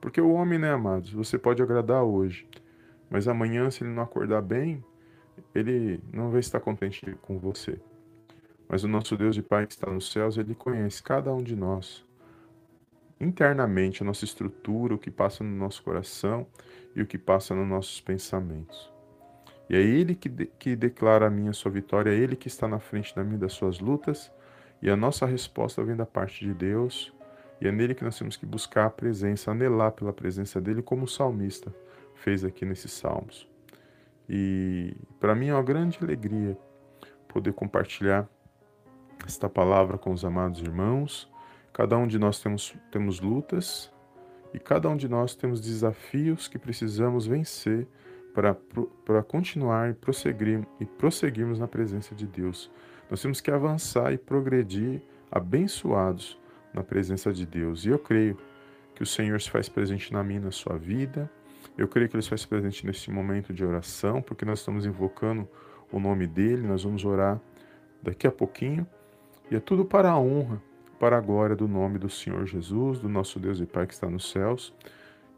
Porque 0.00 0.20
o 0.20 0.32
homem, 0.32 0.58
né, 0.58 0.72
amados, 0.72 1.12
você 1.12 1.38
pode 1.38 1.62
agradar 1.62 2.02
hoje, 2.02 2.46
mas 3.08 3.28
amanhã, 3.28 3.70
se 3.70 3.84
ele 3.84 3.92
não 3.92 4.02
acordar 4.02 4.42
bem, 4.42 4.84
ele 5.54 6.00
não 6.12 6.30
vai 6.30 6.40
estar 6.40 6.60
contente 6.60 7.16
com 7.22 7.38
você. 7.38 7.78
Mas 8.68 8.84
o 8.84 8.88
nosso 8.88 9.16
Deus 9.16 9.36
e 9.36 9.42
Pai 9.42 9.66
que 9.66 9.74
está 9.74 9.90
nos 9.90 10.10
céus, 10.10 10.38
Ele 10.38 10.54
conhece 10.54 11.02
cada 11.02 11.32
um 11.32 11.42
de 11.42 11.54
nós. 11.54 12.04
Internamente, 13.20 14.02
a 14.02 14.06
nossa 14.06 14.24
estrutura, 14.24 14.94
o 14.94 14.98
que 14.98 15.10
passa 15.10 15.44
no 15.44 15.54
nosso 15.54 15.82
coração 15.82 16.46
e 16.96 17.02
o 17.02 17.06
que 17.06 17.18
passa 17.18 17.54
nos 17.54 17.68
nossos 17.68 18.00
pensamentos. 18.00 18.91
E 19.68 19.76
é 19.76 19.80
Ele 19.80 20.14
que, 20.14 20.28
de, 20.28 20.46
que 20.58 20.76
declara 20.76 21.26
a 21.26 21.30
minha 21.30 21.52
sua 21.52 21.70
vitória, 21.70 22.10
é 22.10 22.14
Ele 22.14 22.36
que 22.36 22.48
está 22.48 22.66
na 22.68 22.78
frente 22.78 23.14
da 23.14 23.22
minha 23.22 23.38
das 23.38 23.52
suas 23.52 23.78
lutas, 23.80 24.30
e 24.80 24.90
a 24.90 24.96
nossa 24.96 25.24
resposta 25.26 25.82
vem 25.84 25.94
da 25.94 26.04
parte 26.04 26.44
de 26.44 26.52
Deus, 26.52 27.12
e 27.60 27.68
é 27.68 27.70
nele 27.70 27.94
que 27.94 28.02
nós 28.02 28.18
temos 28.18 28.36
que 28.36 28.44
buscar 28.44 28.86
a 28.86 28.90
presença, 28.90 29.52
anelar 29.52 29.92
pela 29.92 30.12
presença 30.12 30.60
dele, 30.60 30.82
como 30.82 31.04
o 31.04 31.08
salmista 31.08 31.72
fez 32.16 32.44
aqui 32.44 32.64
nesses 32.64 32.90
salmos. 32.90 33.48
E 34.28 34.96
para 35.20 35.32
mim 35.32 35.46
é 35.46 35.54
uma 35.54 35.62
grande 35.62 35.96
alegria 36.02 36.58
poder 37.28 37.52
compartilhar 37.52 38.28
esta 39.24 39.48
palavra 39.48 39.96
com 39.96 40.12
os 40.12 40.24
amados 40.24 40.60
irmãos. 40.60 41.30
Cada 41.72 41.96
um 41.96 42.08
de 42.08 42.18
nós 42.18 42.40
temos, 42.40 42.74
temos 42.90 43.20
lutas 43.20 43.92
e 44.52 44.58
cada 44.58 44.88
um 44.88 44.96
de 44.96 45.08
nós 45.08 45.36
temos 45.36 45.60
desafios 45.60 46.48
que 46.48 46.58
precisamos 46.58 47.26
vencer 47.26 47.86
para 48.32 49.22
continuar 49.22 49.90
e 49.90 49.94
prosseguir, 49.94 50.66
e 50.80 50.84
prosseguirmos 50.84 51.58
na 51.58 51.68
presença 51.68 52.14
de 52.14 52.26
Deus. 52.26 52.70
Nós 53.10 53.20
temos 53.20 53.40
que 53.40 53.50
avançar 53.50 54.12
e 54.12 54.18
progredir 54.18 55.02
abençoados 55.30 56.38
na 56.72 56.82
presença 56.82 57.32
de 57.32 57.44
Deus. 57.44 57.84
E 57.84 57.90
eu 57.90 57.98
creio 57.98 58.38
que 58.94 59.02
o 59.02 59.06
Senhor 59.06 59.40
se 59.40 59.50
faz 59.50 59.68
presente 59.68 60.12
na 60.12 60.22
minha 60.22 60.40
na 60.40 60.50
sua 60.50 60.76
vida. 60.76 61.30
Eu 61.76 61.88
creio 61.88 62.08
que 62.08 62.16
Ele 62.16 62.22
se 62.22 62.30
faz 62.30 62.44
presente 62.44 62.86
nesse 62.86 63.10
momento 63.10 63.52
de 63.52 63.64
oração, 63.64 64.22
porque 64.22 64.44
nós 64.44 64.60
estamos 64.60 64.86
invocando 64.86 65.48
o 65.90 66.00
nome 66.00 66.26
dEle. 66.26 66.66
Nós 66.66 66.84
vamos 66.84 67.04
orar 67.04 67.40
daqui 68.02 68.26
a 68.26 68.32
pouquinho. 68.32 68.86
E 69.50 69.56
é 69.56 69.60
tudo 69.60 69.84
para 69.84 70.10
a 70.10 70.18
honra, 70.18 70.62
para 70.98 71.18
a 71.18 71.20
glória 71.20 71.54
do 71.54 71.68
nome 71.68 71.98
do 71.98 72.08
Senhor 72.08 72.46
Jesus, 72.46 72.98
do 72.98 73.08
nosso 73.08 73.38
Deus 73.38 73.60
e 73.60 73.66
Pai 73.66 73.86
que 73.86 73.92
está 73.92 74.08
nos 74.08 74.30
céus, 74.30 74.72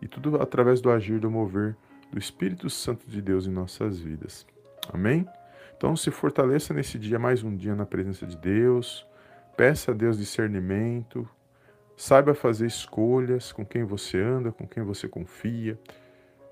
e 0.01 0.07
tudo 0.07 0.41
através 0.41 0.81
do 0.81 0.91
agir, 0.91 1.19
do 1.19 1.31
mover 1.31 1.77
do 2.15 2.19
Espírito 2.21 2.71
Santo 2.71 3.11
de 3.11 3.21
Deus 3.21 3.45
em 3.45 3.51
nossas 3.51 3.99
vidas. 3.99 4.47
Amém? 4.93 5.29
Então 5.77 5.97
se 5.97 6.13
fortaleça 6.13 6.73
nesse 6.73 6.97
dia, 6.97 7.19
mais 7.19 7.43
um 7.43 7.57
dia 7.57 7.75
na 7.75 7.85
presença 7.85 8.25
de 8.25 8.37
Deus, 8.37 9.05
peça 9.57 9.91
a 9.91 9.95
Deus 9.95 10.17
discernimento, 10.17 11.29
saiba 11.97 12.33
fazer 12.33 12.67
escolhas 12.67 13.51
com 13.51 13.67
quem 13.67 13.83
você 13.83 14.21
anda, 14.21 14.53
com 14.53 14.65
quem 14.65 14.85
você 14.85 15.09
confia. 15.09 15.77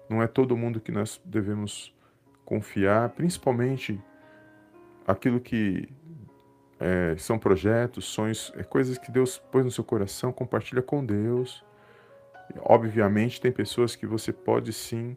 Não 0.09 0.21
é 0.21 0.27
todo 0.27 0.57
mundo 0.57 0.81
que 0.81 0.91
nós 0.91 1.21
devemos 1.25 1.95
confiar, 2.45 3.11
principalmente 3.11 4.01
aquilo 5.07 5.41
que 5.41 5.89
é, 6.81 7.15
são 7.17 7.39
projetos, 7.39 8.07
sonhos, 8.07 8.53
é, 8.57 8.65
coisas 8.65 8.99
que 8.99 9.13
Deus 9.13 9.39
pôs 9.39 9.65
no 9.65 9.71
seu 9.71 9.85
coração, 9.85 10.33
compartilha 10.33 10.83
com 10.83 11.07
Deus. 11.07 11.65
Obviamente, 12.63 13.41
tem 13.41 13.53
pessoas 13.53 13.95
que 13.95 14.07
você 14.07 14.33
pode 14.33 14.73
sim 14.73 15.17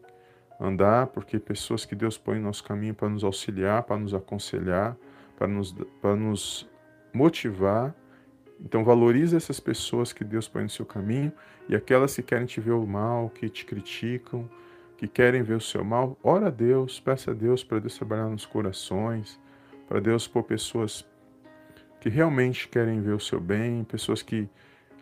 andar, 0.60 1.08
porque 1.08 1.38
pessoas 1.38 1.84
que 1.84 1.94
Deus 1.94 2.16
põe 2.16 2.36
no 2.36 2.44
nosso 2.44 2.64
caminho 2.64 2.94
para 2.94 3.08
nos 3.08 3.24
auxiliar, 3.24 3.82
para 3.82 3.96
nos 3.98 4.14
aconselhar, 4.14 4.96
para 5.36 5.46
nos, 5.46 5.72
para 6.00 6.16
nos 6.16 6.68
motivar. 7.12 7.94
Então, 8.58 8.82
valorize 8.84 9.36
essas 9.36 9.60
pessoas 9.60 10.12
que 10.12 10.24
Deus 10.24 10.48
põe 10.48 10.62
no 10.62 10.70
seu 10.70 10.86
caminho 10.86 11.32
e 11.68 11.76
aquelas 11.76 12.14
que 12.16 12.22
querem 12.22 12.46
te 12.46 12.60
ver 12.60 12.72
o 12.72 12.86
mal, 12.86 13.28
que 13.28 13.48
te 13.48 13.64
criticam, 13.66 14.48
que 14.96 15.06
querem 15.06 15.42
ver 15.42 15.56
o 15.56 15.60
seu 15.60 15.84
mal. 15.84 16.16
Ora 16.22 16.46
a 16.46 16.50
Deus, 16.50 16.98
peça 16.98 17.32
a 17.32 17.34
Deus 17.34 17.62
para 17.62 17.78
Deus 17.78 17.96
trabalhar 17.96 18.28
nos 18.28 18.46
corações, 18.46 19.38
para 19.86 20.00
Deus 20.00 20.26
pôr 20.26 20.42
pessoas 20.42 21.06
que 22.00 22.08
realmente 22.08 22.68
querem 22.68 23.00
ver 23.02 23.12
o 23.12 23.20
seu 23.20 23.40
bem, 23.40 23.84
pessoas 23.84 24.22
que 24.22 24.48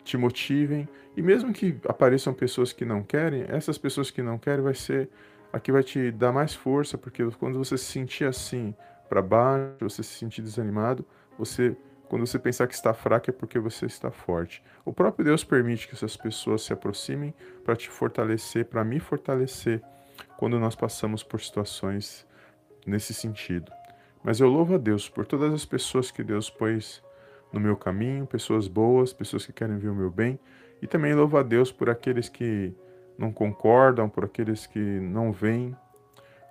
te 0.03 0.17
motivem. 0.17 0.87
E 1.15 1.21
mesmo 1.21 1.53
que 1.53 1.77
apareçam 1.87 2.33
pessoas 2.33 2.73
que 2.73 2.83
não 2.83 3.01
querem, 3.01 3.45
essas 3.47 3.77
pessoas 3.77 4.11
que 4.11 4.21
não 4.21 4.37
querem 4.37 4.63
vai 4.63 4.73
ser 4.73 5.09
a 5.55 5.59
que 5.61 5.71
vai 5.71 5.81
te 5.81 6.11
dar 6.11 6.33
mais 6.33 6.53
força, 6.53 6.97
porque 6.97 7.23
quando 7.39 7.57
você 7.57 7.77
se 7.77 7.85
sentir 7.85 8.25
assim 8.25 8.75
para 9.07 9.21
baixo, 9.21 9.77
você 9.79 10.03
se 10.03 10.09
sentir 10.09 10.41
desanimado, 10.41 11.05
você 11.39 11.77
quando 12.09 12.27
você 12.27 12.37
pensar 12.37 12.67
que 12.67 12.73
está 12.73 12.93
fraco 12.93 13.29
é 13.29 13.33
porque 13.33 13.57
você 13.57 13.85
está 13.85 14.11
forte. 14.11 14.61
O 14.83 14.91
próprio 14.91 15.23
Deus 15.23 15.45
permite 15.45 15.87
que 15.87 15.95
essas 15.95 16.17
pessoas 16.17 16.61
se 16.61 16.73
aproximem 16.73 17.33
para 17.63 17.73
te 17.73 17.89
fortalecer, 17.89 18.65
para 18.65 18.83
me 18.83 18.99
fortalecer 18.99 19.81
quando 20.37 20.59
nós 20.59 20.75
passamos 20.75 21.23
por 21.23 21.39
situações 21.39 22.27
nesse 22.85 23.13
sentido. 23.13 23.71
Mas 24.21 24.41
eu 24.41 24.49
louvo 24.49 24.75
a 24.75 24.77
Deus 24.77 25.07
por 25.07 25.25
todas 25.25 25.53
as 25.53 25.65
pessoas 25.65 26.11
que 26.11 26.21
Deus 26.21 26.49
pôs 26.49 27.01
no 27.53 27.61
meu 27.61 27.77
caminho, 27.77 28.27
pessoas 28.27 28.67
boas, 28.67 29.13
pessoas 29.13 29.45
que 29.45 29.53
querem 29.53 29.77
ver 29.77 29.87
o 29.87 29.95
meu 29.95 30.11
bem, 30.11 30.37
e 30.81 30.85
também 30.85 31.13
louvo 31.15 31.37
a 31.37 31.43
Deus 31.43 31.71
por 31.71 31.89
aqueles 31.89 32.27
que 32.27 32.75
não 33.17 33.31
concordam, 33.31 34.09
por 34.09 34.25
aqueles 34.25 34.65
que 34.67 34.79
não 34.79 35.31
veem, 35.31 35.75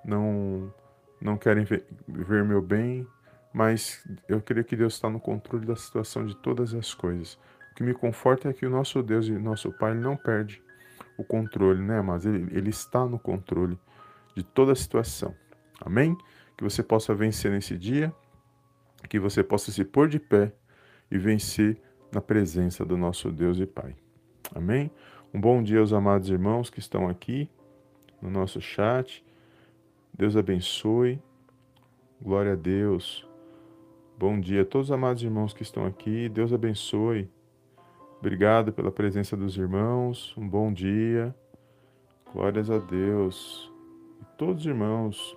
não 0.05 0.73
não 1.21 1.39
querem 1.39 1.65
ver, 1.65 1.87
ver 2.07 2.45
meu 2.45 2.61
bem, 2.61 3.07
mas 3.53 4.07
eu 4.29 4.43
creio 4.43 4.65
que 4.65 4.77
Deus 4.77 4.95
está 4.95 5.09
no 5.09 5.19
controle 5.19 5.65
da 5.65 5.75
situação 5.75 6.27
de 6.27 6.37
todas 6.37 6.75
as 6.75 6.93
coisas. 6.93 7.39
O 7.73 7.75
que 7.77 7.83
me 7.83 7.95
conforta 7.95 8.51
é 8.51 8.53
que 8.53 8.67
o 8.67 8.71
nosso 8.71 9.03
Deus 9.03 9.27
e 9.27 9.33
nosso 9.33 9.73
Pai 9.73 9.95
não 9.95 10.17
perde 10.17 10.63
o 11.17 11.25
controle, 11.25 11.81
né, 11.81 12.03
mas 12.03 12.27
ele, 12.27 12.47
ele 12.55 12.69
está 12.69 13.07
no 13.07 13.19
controle 13.19 13.79
de 14.37 14.43
toda 14.43 14.73
a 14.73 14.77
situação. 14.77 15.35
Amém? 15.81 16.17
que 16.57 16.65
você 16.65 16.83
possa 16.83 17.15
vencer 17.15 17.51
nesse 17.51 17.77
dia, 17.77 18.13
que 19.09 19.19
você 19.19 19.43
possa 19.43 19.71
se 19.73 19.85
pôr 19.85 20.09
de 20.09 20.19
pé 20.19 20.53
e 21.11 21.19
vencer 21.19 21.81
na 22.13 22.21
presença 22.21 22.85
do 22.85 22.97
nosso 22.97 23.31
Deus 23.31 23.59
e 23.59 23.67
Pai. 23.67 23.95
Amém? 24.55 24.91
Um 25.35 25.41
bom 25.41 25.61
dia 25.65 25.81
aos 25.81 25.93
amados 25.93 26.31
irmãos 26.31 26.71
que 26.71 26.79
estão 26.79 27.09
aqui 27.09 27.51
no 28.23 28.31
nosso 28.31 28.61
chat. 28.61 29.25
Deus 30.17 30.37
abençoe. 30.37 31.21
Glória 32.23 32.53
a 32.53 32.55
Deus. 32.55 33.29
Bom 34.17 34.39
dia 34.39 34.63
a 34.63 34.65
todos 34.65 34.91
os 34.91 34.93
amados 34.93 35.25
irmãos 35.25 35.53
que 35.53 35.65
estão 35.65 35.85
aqui. 35.85 36.29
Deus 36.29 36.53
abençoe. 36.53 37.29
Obrigado 38.21 38.73
pela 38.73 38.93
presença 38.93 39.37
dos 39.37 39.57
irmãos. 39.57 40.33
Um 40.39 40.49
bom 40.49 40.73
dia. 40.73 41.35
Glórias 42.33 42.71
a 42.71 42.79
Deus. 42.79 43.69
E 44.23 44.25
todos 44.39 44.61
os 44.61 44.67
irmãos 44.69 45.37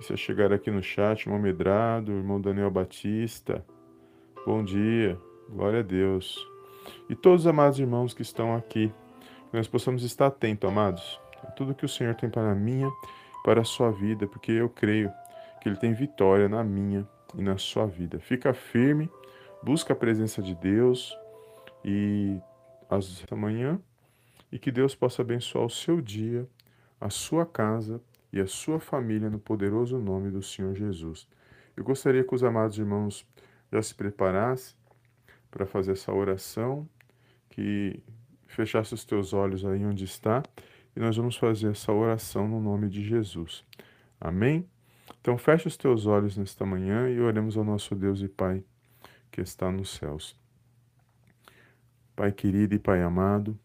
você 0.00 0.16
chegar 0.16 0.52
aqui 0.52 0.68
no 0.68 0.82
chat, 0.82 1.26
irmão 1.26 1.38
Medrado, 1.38 2.10
irmão 2.10 2.40
Daniel 2.40 2.72
Batista. 2.72 3.64
Bom 4.44 4.64
dia, 4.64 5.16
glória 5.48 5.78
a 5.78 5.82
Deus. 5.84 6.36
E 7.08 7.14
todos 7.14 7.42
os 7.42 7.46
amados 7.46 7.78
irmãos 7.78 8.12
que 8.12 8.22
estão 8.22 8.56
aqui, 8.56 8.92
que 9.52 9.56
nós 9.58 9.68
possamos 9.68 10.02
estar 10.02 10.28
atentos, 10.28 10.66
amados, 10.66 11.20
a 11.44 11.50
tudo 11.50 11.74
que 11.74 11.84
o 11.84 11.88
Senhor 11.88 12.14
tem 12.14 12.30
para 12.30 12.52
a 12.52 12.54
minha 12.54 12.88
e 12.88 13.42
para 13.44 13.60
a 13.60 13.64
sua 13.64 13.90
vida, 13.90 14.26
porque 14.26 14.50
eu 14.50 14.70
creio 14.70 15.12
que 15.60 15.68
Ele 15.68 15.76
tem 15.76 15.92
vitória 15.92 16.48
na 16.48 16.64
minha 16.64 17.06
e 17.34 17.42
na 17.42 17.58
sua 17.58 17.86
vida. 17.86 18.18
Fica 18.18 18.54
firme, 18.54 19.10
busca 19.62 19.92
a 19.92 19.96
presença 19.96 20.40
de 20.40 20.54
Deus 20.54 21.14
e 21.84 22.40
amanhã 23.30 23.78
e 24.50 24.58
que 24.58 24.72
Deus 24.72 24.94
possa 24.94 25.20
abençoar 25.20 25.66
o 25.66 25.70
seu 25.70 26.00
dia, 26.00 26.48
a 26.98 27.10
sua 27.10 27.44
casa 27.44 28.00
e 28.32 28.40
a 28.40 28.46
sua 28.46 28.80
família 28.80 29.28
no 29.28 29.38
poderoso 29.38 29.98
nome 29.98 30.30
do 30.30 30.42
Senhor 30.42 30.74
Jesus. 30.74 31.28
Eu 31.76 31.84
gostaria 31.84 32.24
que 32.24 32.34
os 32.34 32.42
amados 32.42 32.78
irmãos 32.78 33.26
já 33.70 33.82
se 33.82 33.94
preparassem 33.94 34.74
para 35.50 35.66
fazer 35.66 35.92
essa 35.92 36.10
oração, 36.10 36.88
que 37.50 38.02
fechasse 38.54 38.94
os 38.94 39.04
teus 39.04 39.32
olhos 39.32 39.64
aí 39.64 39.84
onde 39.84 40.04
está 40.04 40.42
e 40.94 41.00
nós 41.00 41.16
vamos 41.16 41.36
fazer 41.36 41.70
essa 41.70 41.92
oração 41.92 42.46
no 42.46 42.60
nome 42.60 42.88
de 42.88 43.02
Jesus. 43.02 43.64
Amém? 44.20 44.68
Então 45.20 45.38
feche 45.38 45.68
os 45.68 45.76
teus 45.76 46.06
olhos 46.06 46.36
nesta 46.36 46.64
manhã 46.66 47.08
e 47.08 47.20
oremos 47.20 47.56
ao 47.56 47.64
nosso 47.64 47.94
Deus 47.94 48.20
e 48.20 48.28
Pai 48.28 48.62
que 49.30 49.40
está 49.40 49.70
nos 49.70 49.90
céus. 49.90 50.36
Pai 52.14 52.30
querido 52.30 52.74
e 52.74 52.78
Pai 52.78 53.02
amado, 53.02 53.58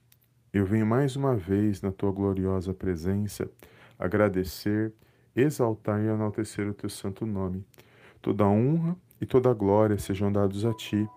eu 0.54 0.66
venho 0.66 0.86
mais 0.86 1.16
uma 1.16 1.36
vez 1.36 1.82
na 1.82 1.92
tua 1.92 2.12
gloriosa 2.12 2.74
presença 2.74 3.50
agradecer, 4.00 4.94
exaltar 5.36 6.02
e 6.02 6.08
enaltecer 6.08 6.68
o 6.68 6.74
teu 6.74 6.90
santo 6.90 7.26
nome. 7.26 7.66
Toda 8.22 8.48
honra 8.48 8.96
e 9.20 9.26
toda 9.26 9.54
glória 9.54 9.98
sejam 9.98 10.32
dados 10.32 10.66
a 10.66 10.74
ti, 10.74 11.08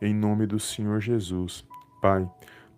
em 0.00 0.14
nome 0.14 0.46
do 0.46 0.58
Senhor 0.58 1.00
Jesus. 1.00 1.66
Pai, 2.02 2.28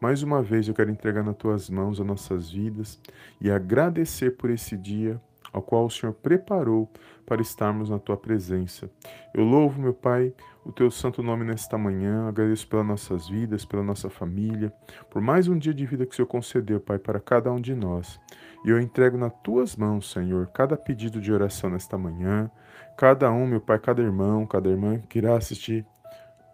mais 0.01 0.23
uma 0.23 0.43
vez 0.43 0.69
eu 0.69 0.75
quero 0.75 0.91
entregar 0.91 1.25
nas 1.25 1.37
tuas 1.37 1.69
mãos 1.69 2.01
as 2.01 2.07
nossas 2.07 2.51
vidas 2.51 3.01
e 3.41 3.51
agradecer 3.51 4.37
por 4.37 4.51
esse 4.51 4.77
dia 4.77 5.21
ao 5.53 5.63
qual 5.63 5.87
o 5.87 5.91
Senhor 5.91 6.13
preparou 6.13 6.91
para 7.27 7.43
estarmos 7.43 7.91
na 7.91 7.99
tua 7.99 8.17
presença. 8.17 8.91
Eu 9.35 9.45
louvo, 9.45 9.81
meu 9.81 9.93
Pai, 9.93 10.33
o 10.65 10.73
teu 10.73 10.91
santo 10.91 11.23
nome 11.23 11.45
nesta 11.45 11.77
manhã, 11.77 12.29
agradeço 12.29 12.67
pelas 12.69 12.87
nossas 12.87 13.29
vidas, 13.29 13.65
pela 13.65 13.83
nossa 13.83 14.09
família, 14.11 14.73
por 15.11 15.21
mais 15.21 15.49
um 15.49 15.59
dia 15.59 15.75
de 15.75 15.87
vida 15.87 16.07
que 16.07 16.13
o 16.13 16.17
Senhor 16.17 16.29
concedeu, 16.29 16.81
Pai, 16.81 16.99
para 16.99 17.21
cada 17.21 17.51
um 17.51 17.61
de 17.61 17.75
nós. 17.75 18.21
E 18.65 18.71
eu 18.71 18.81
entrego 18.81 19.17
nas 19.17 19.33
tuas 19.43 19.77
mãos, 19.77 20.11
Senhor, 20.11 20.47
cada 20.49 20.77
pedido 20.77 21.21
de 21.21 21.33
oração 21.33 21.71
nesta 21.71 21.97
manhã, 21.97 22.51
cada 22.97 23.31
um, 23.31 23.47
meu 23.47 23.61
Pai, 23.61 23.79
cada 23.79 24.03
irmão, 24.03 24.47
cada 24.47 24.69
irmã 24.69 24.99
que 25.09 25.19
irá 25.19 25.37
assistir 25.37 25.87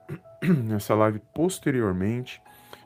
essa 0.75 0.95
live 0.95 1.21
posteriormente, 1.35 2.41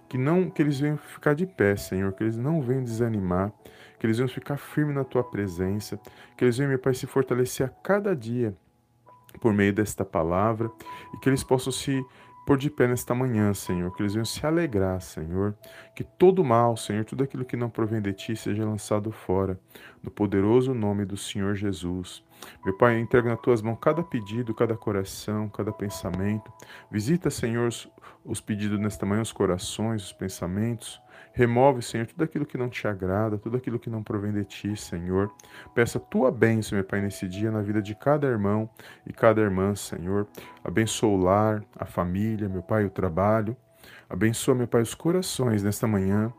que 0.09 0.17
não 0.17 0.49
que 0.49 0.63
eles 0.63 0.81
venham 0.81 0.97
ficar 0.97 1.35
de 1.35 1.47
pé, 1.47 1.77
Senhor, 1.77 2.13
que 2.13 2.25
eles 2.25 2.37
não 2.37 2.63
venham 2.63 2.83
desanimar, 2.83 3.53
que 3.99 4.07
eles 4.07 4.19
venham 4.19 4.29
ficar 4.29 4.57
firmes 4.57 4.95
na 4.95 5.05
tua 5.05 5.23
presença, 5.23 6.01
que 6.37 6.45
eles 6.45 6.57
venham, 6.57 6.71
meu 6.71 6.79
Pai, 6.79 6.95
se 6.95 7.07
fortalecer 7.07 7.67
a 7.67 7.69
cada 7.69 8.15
dia 8.17 8.57
por 9.41 9.53
meio 9.53 9.73
desta 9.73 10.05
palavra 10.05 10.71
e 11.15 11.19
que 11.19 11.29
eles 11.29 11.45
possam 11.45 11.73
se 11.73 12.03
pôr 12.47 12.57
de 12.57 12.71
pé 12.71 12.87
nesta 12.87 13.15
manhã, 13.15 13.53
Senhor, 13.53 13.95
que 13.95 14.01
eles 14.01 14.15
venham 14.15 14.25
se 14.25 14.45
alegrar, 14.47 15.03
Senhor, 15.03 15.55
que 15.95 16.03
todo 16.03 16.43
mal, 16.43 16.79
Senhor, 16.79 17.05
tudo 17.05 17.23
aquilo 17.23 17.45
que 17.45 17.59
não 17.59 17.69
provém 17.69 18.01
de 18.01 18.13
Ti 18.15 18.35
seja 18.35 18.65
lançado 18.65 19.13
fora, 19.13 19.61
no 20.03 20.11
poderoso 20.11 20.73
nome 20.73 21.05
do 21.05 21.17
Senhor 21.17 21.55
Jesus. 21.55 22.25
Meu 22.65 22.77
Pai, 22.77 22.97
eu 22.97 23.01
entrego 23.01 23.29
nas 23.29 23.41
Tuas 23.41 23.63
mãos 23.63 23.79
cada 23.81 24.03
pedido, 24.03 24.55
cada 24.55 24.77
coração, 24.77 25.49
cada 25.49 25.73
pensamento. 25.73 26.53
Visita, 26.91 27.31
Senhor, 27.31 27.71
os 28.25 28.41
pedidos 28.41 28.79
nesta 28.79 29.07
manhã, 29.07 29.23
os 29.23 29.33
corações, 29.33 30.05
os 30.05 30.13
pensamentos, 30.13 31.01
Remove, 31.39 31.83
Senhor, 31.83 32.05
tudo 32.05 32.25
aquilo 32.25 32.45
que 32.45 32.59
não 32.59 32.69
te 32.69 32.89
agrada, 32.89 33.39
tudo 33.39 33.57
aquilo 33.57 33.79
que 33.79 33.89
não 33.89 34.03
provém 34.03 34.33
de 34.33 34.45
ti, 34.45 34.77
Senhor. 34.77 35.31
Peça 35.73 35.99
a 35.99 36.01
tua 36.01 36.33
bênção, 36.33 36.77
meu 36.77 36.85
Pai, 36.85 37.01
nesse 37.01 37.29
dia, 37.29 37.49
na 37.49 37.63
vida 37.63 37.81
de 37.81 37.95
cada 37.95 38.27
irmão 38.27 38.69
e 39.07 39.13
cada 39.13 39.41
irmã, 39.41 39.73
Senhor. 39.75 40.27
Abençoa 40.65 41.11
o 41.11 41.17
lar, 41.17 41.65
a 41.79 41.85
família, 41.85 42.49
meu 42.49 42.61
Pai, 42.61 42.85
o 42.85 42.91
trabalho. 42.91 43.57
Abençoa, 44.11 44.53
meu 44.55 44.67
Pai, 44.67 44.83
os 44.83 44.97
corações 44.97 45.63
nesta 45.63 45.87
manhã 45.87 46.33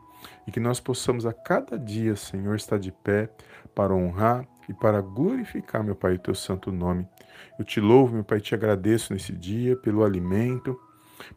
e 0.46 0.52
que 0.52 0.60
nós 0.60 0.80
possamos 0.80 1.24
a 1.24 1.32
cada 1.32 1.78
dia, 1.78 2.14
Senhor, 2.14 2.54
estar 2.54 2.78
de 2.78 2.92
pé 2.92 3.30
para 3.74 3.94
honrar 3.94 4.44
e 4.70 4.74
para 4.74 5.02
glorificar, 5.02 5.84
meu 5.84 5.94
Pai, 5.94 6.14
o 6.14 6.18
teu 6.18 6.34
santo 6.34 6.72
nome. 6.72 7.06
Eu 7.58 7.64
te 7.64 7.80
louvo, 7.80 8.14
meu 8.14 8.24
Pai, 8.24 8.40
te 8.40 8.54
agradeço 8.54 9.12
nesse 9.12 9.32
dia 9.32 9.76
pelo 9.76 10.02
alimento 10.02 10.78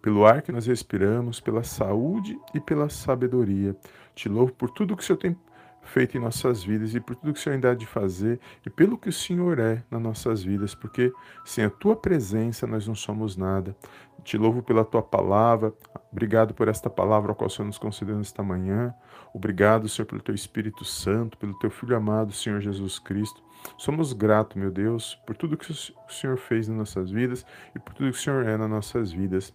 pelo 0.02 0.26
ar 0.26 0.42
que 0.42 0.52
nós 0.52 0.66
respiramos, 0.66 1.40
pela 1.40 1.64
saúde 1.64 2.40
e 2.54 2.60
pela 2.60 2.90
sabedoria. 2.90 3.76
Te 4.16 4.30
louvo 4.30 4.54
por 4.54 4.70
tudo 4.70 4.96
que 4.96 5.04
o 5.04 5.06
Senhor 5.06 5.18
tem 5.18 5.38
feito 5.82 6.18
em 6.18 6.22
nossas 6.22 6.64
vidas 6.64 6.96
e 6.96 7.00
por 7.00 7.16
tudo 7.16 7.34
que 7.34 7.40
o 7.40 7.42
Senhor 7.42 7.56
ainda 7.56 7.72
há 7.72 7.76
de 7.76 7.86
fazer 7.86 8.40
e 8.66 8.70
pelo 8.70 8.98
que 8.98 9.10
o 9.10 9.14
Senhor 9.14 9.60
é 9.60 9.84
nas 9.92 10.02
nossas 10.02 10.42
vidas, 10.42 10.74
porque 10.74 11.12
sem 11.44 11.66
a 11.66 11.70
tua 11.70 11.96
presença 11.96 12.66
nós 12.66 12.88
não 12.88 12.96
somos 12.96 13.36
nada. 13.36 13.76
Te 14.24 14.38
louvo 14.38 14.64
pela 14.64 14.86
tua 14.86 15.02
palavra, 15.02 15.74
obrigado 16.12 16.54
por 16.54 16.70
esta 16.70 16.90
palavra 16.90 17.32
ao 17.32 17.36
qual 17.36 17.48
o 17.48 17.52
Senhor 17.52 17.66
nos 17.66 17.78
concedeu 17.78 18.18
nesta 18.18 18.42
manhã. 18.42 18.94
Obrigado, 19.34 19.90
Senhor, 19.90 20.06
pelo 20.06 20.22
teu 20.22 20.36
Espírito 20.36 20.86
Santo, 20.86 21.38
pelo 21.38 21.58
teu 21.58 21.72
Filho 21.72 21.96
amado, 21.96 22.32
Senhor 22.32 22.62
Jesus 22.62 23.00
Cristo. 23.00 23.44
Somos 23.78 24.14
gratos, 24.14 24.56
meu 24.56 24.70
Deus, 24.70 25.16
por 25.26 25.36
tudo 25.36 25.58
que 25.58 25.72
o 25.72 26.12
Senhor 26.12 26.38
fez 26.38 26.68
nas 26.68 26.78
nossas 26.78 27.10
vidas 27.10 27.46
e 27.76 27.80
por 27.80 27.94
tudo 27.94 28.12
que 28.12 28.18
o 28.18 28.22
Senhor 28.22 28.46
é 28.46 28.56
nas 28.56 28.70
nossas 28.70 29.12
vidas. 29.12 29.52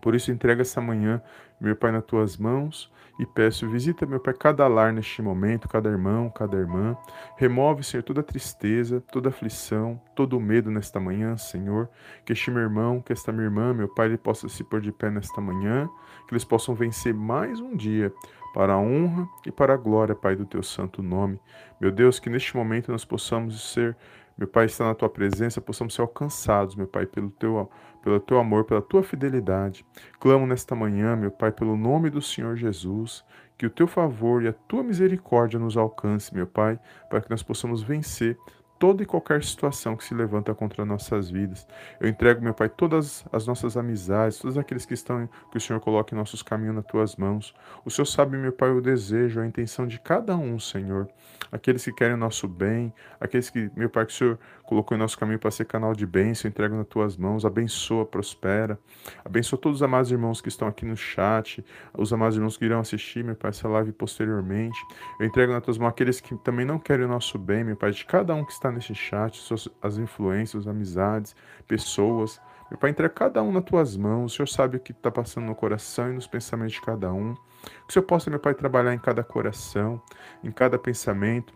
Por 0.00 0.14
isso, 0.14 0.30
entrega 0.30 0.62
essa 0.62 0.80
manhã, 0.80 1.20
meu 1.60 1.76
Pai, 1.76 1.92
nas 1.92 2.04
tuas 2.04 2.36
mãos 2.36 2.90
e 3.18 3.24
peço, 3.24 3.68
visita, 3.68 4.04
meu 4.04 4.20
Pai, 4.20 4.34
cada 4.34 4.66
lar 4.68 4.92
neste 4.92 5.22
momento, 5.22 5.68
cada 5.68 5.88
irmão, 5.88 6.30
cada 6.30 6.56
irmã. 6.56 6.96
Remove, 7.36 7.82
Senhor, 7.82 8.02
toda 8.02 8.22
tristeza, 8.22 9.02
toda 9.12 9.30
aflição, 9.30 10.00
todo 10.14 10.38
medo 10.38 10.70
nesta 10.70 11.00
manhã, 11.00 11.36
Senhor. 11.36 11.88
Que 12.24 12.32
este 12.32 12.50
meu 12.50 12.62
irmão, 12.62 13.00
que 13.00 13.12
esta 13.12 13.32
minha 13.32 13.44
irmã, 13.44 13.72
meu 13.72 13.88
Pai, 13.88 14.06
ele 14.06 14.18
possa 14.18 14.48
se 14.48 14.62
pôr 14.64 14.80
de 14.80 14.92
pé 14.92 15.10
nesta 15.10 15.40
manhã, 15.40 15.88
que 16.28 16.34
eles 16.34 16.44
possam 16.44 16.74
vencer 16.74 17.14
mais 17.14 17.58
um 17.58 17.74
dia 17.74 18.12
para 18.56 18.72
a 18.72 18.78
honra 18.78 19.28
e 19.44 19.52
para 19.52 19.74
a 19.74 19.76
glória, 19.76 20.14
Pai, 20.14 20.34
do 20.34 20.46
teu 20.46 20.62
santo 20.62 21.02
nome. 21.02 21.38
Meu 21.78 21.92
Deus, 21.92 22.18
que 22.18 22.30
neste 22.30 22.56
momento 22.56 22.90
nós 22.90 23.04
possamos 23.04 23.70
ser 23.70 23.94
meu 24.38 24.48
Pai, 24.48 24.64
está 24.64 24.84
na 24.84 24.94
tua 24.94 25.10
presença, 25.10 25.62
possamos 25.62 25.94
ser 25.94 26.00
alcançados, 26.02 26.74
meu 26.74 26.86
Pai, 26.86 27.06
pelo 27.06 27.30
teu, 27.30 27.70
pelo 28.02 28.20
teu 28.20 28.38
amor, 28.38 28.64
pela 28.64 28.80
tua 28.80 29.02
fidelidade. 29.02 29.84
Clamo 30.18 30.46
nesta 30.46 30.74
manhã, 30.74 31.16
meu 31.16 31.30
Pai, 31.30 31.52
pelo 31.52 31.76
nome 31.76 32.08
do 32.08 32.20
Senhor 32.20 32.56
Jesus, 32.56 33.24
que 33.58 33.66
o 33.66 33.70
teu 33.70 33.86
favor 33.86 34.42
e 34.42 34.48
a 34.48 34.52
tua 34.52 34.82
misericórdia 34.82 35.58
nos 35.58 35.76
alcance, 35.76 36.34
meu 36.34 36.46
Pai, 36.46 36.78
para 37.10 37.20
que 37.20 37.30
nós 37.30 37.42
possamos 37.42 37.82
vencer 37.82 38.38
toda 38.78 39.02
e 39.02 39.06
qualquer 39.06 39.42
situação 39.42 39.96
que 39.96 40.04
se 40.04 40.14
levanta 40.14 40.54
contra 40.54 40.84
nossas 40.84 41.30
vidas. 41.30 41.66
Eu 42.00 42.08
entrego, 42.08 42.42
meu 42.42 42.54
Pai, 42.54 42.68
todas 42.68 43.24
as 43.32 43.46
nossas 43.46 43.76
amizades, 43.76 44.38
todos 44.38 44.58
aqueles 44.58 44.84
que 44.84 44.94
estão, 44.94 45.28
que 45.50 45.56
o 45.56 45.60
Senhor 45.60 45.80
coloque 45.80 46.14
em 46.14 46.18
nossos 46.18 46.42
caminhos 46.42 46.74
nas 46.74 46.86
tuas 46.86 47.16
mãos. 47.16 47.54
O 47.84 47.90
Senhor 47.90 48.06
sabe, 48.06 48.36
meu 48.36 48.52
Pai, 48.52 48.70
o 48.70 48.80
desejo, 48.80 49.40
a 49.40 49.46
intenção 49.46 49.86
de 49.86 49.98
cada 49.98 50.36
um, 50.36 50.58
Senhor. 50.58 51.08
Aqueles 51.50 51.84
que 51.84 51.92
querem 51.92 52.14
o 52.14 52.18
nosso 52.18 52.48
bem, 52.48 52.92
aqueles 53.20 53.50
que, 53.50 53.70
meu 53.76 53.88
Pai, 53.88 54.06
que 54.06 54.12
o 54.12 54.14
Senhor 54.14 54.38
colocou 54.64 54.96
em 54.96 55.00
nosso 55.00 55.18
caminho 55.18 55.38
para 55.38 55.50
ser 55.50 55.64
canal 55.64 55.94
de 55.94 56.04
bênção, 56.04 56.48
eu 56.48 56.50
entrego 56.50 56.76
nas 56.76 56.86
tuas 56.86 57.16
mãos. 57.16 57.44
Abençoa, 57.44 58.04
prospera. 58.04 58.78
Abençoa 59.24 59.58
todos 59.58 59.78
os 59.78 59.82
amados 59.82 60.10
irmãos 60.10 60.40
que 60.40 60.48
estão 60.48 60.66
aqui 60.66 60.84
no 60.84 60.96
chat, 60.96 61.64
os 61.96 62.12
amados 62.12 62.36
irmãos 62.36 62.56
que 62.56 62.64
irão 62.64 62.80
assistir, 62.80 63.24
meu 63.24 63.36
Pai, 63.36 63.50
essa 63.50 63.68
live 63.68 63.92
posteriormente. 63.92 64.78
Eu 65.18 65.26
entrego 65.26 65.52
nas 65.52 65.62
tuas 65.62 65.78
mãos 65.78 65.90
aqueles 65.90 66.20
que 66.20 66.36
também 66.36 66.66
não 66.66 66.78
querem 66.78 67.06
o 67.06 67.08
nosso 67.08 67.38
bem, 67.38 67.64
meu 67.64 67.76
Pai, 67.76 67.92
de 67.92 68.04
cada 68.04 68.34
um 68.34 68.44
que 68.44 68.52
está 68.52 68.65
está 68.66 68.72
neste 68.72 68.94
chat, 68.94 69.40
as 69.80 69.98
influências, 69.98 70.62
as 70.62 70.68
amizades, 70.68 71.36
pessoas. 71.66 72.40
Meu 72.70 72.78
Pai, 72.78 72.90
entrega 72.90 73.12
cada 73.12 73.42
um 73.42 73.52
nas 73.52 73.64
tuas 73.64 73.96
mãos. 73.96 74.32
O 74.32 74.36
Senhor 74.36 74.48
sabe 74.48 74.76
o 74.76 74.80
que 74.80 74.92
está 74.92 75.10
passando 75.10 75.46
no 75.46 75.54
coração 75.54 76.10
e 76.10 76.14
nos 76.14 76.26
pensamentos 76.26 76.74
de 76.74 76.82
cada 76.82 77.12
um. 77.12 77.34
Que 77.34 77.90
o 77.90 77.92
Senhor 77.92 78.04
possa, 78.04 78.28
meu 78.28 78.40
Pai, 78.40 78.54
trabalhar 78.54 78.92
em 78.92 78.98
cada 78.98 79.22
coração, 79.22 80.00
em 80.42 80.50
cada 80.50 80.78
pensamento. 80.78 81.54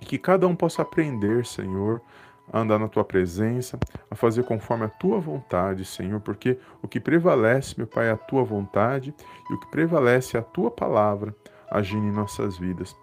E 0.00 0.04
que 0.04 0.18
cada 0.18 0.46
um 0.46 0.54
possa 0.54 0.82
aprender, 0.82 1.46
Senhor, 1.46 2.02
a 2.52 2.60
andar 2.60 2.78
na 2.78 2.86
tua 2.86 3.02
presença, 3.02 3.78
a 4.10 4.14
fazer 4.14 4.44
conforme 4.44 4.84
a 4.84 4.88
tua 4.88 5.18
vontade, 5.18 5.86
Senhor, 5.86 6.20
porque 6.20 6.58
o 6.82 6.86
que 6.86 7.00
prevalece, 7.00 7.74
meu 7.78 7.86
Pai, 7.86 8.08
é 8.08 8.12
a 8.12 8.16
tua 8.16 8.44
vontade 8.44 9.14
e 9.50 9.54
o 9.54 9.58
que 9.58 9.70
prevalece 9.70 10.36
é 10.36 10.40
a 10.40 10.42
tua 10.42 10.70
palavra 10.70 11.34
agindo 11.70 12.06
em 12.06 12.12
nossas 12.12 12.58
vidas. 12.58 12.94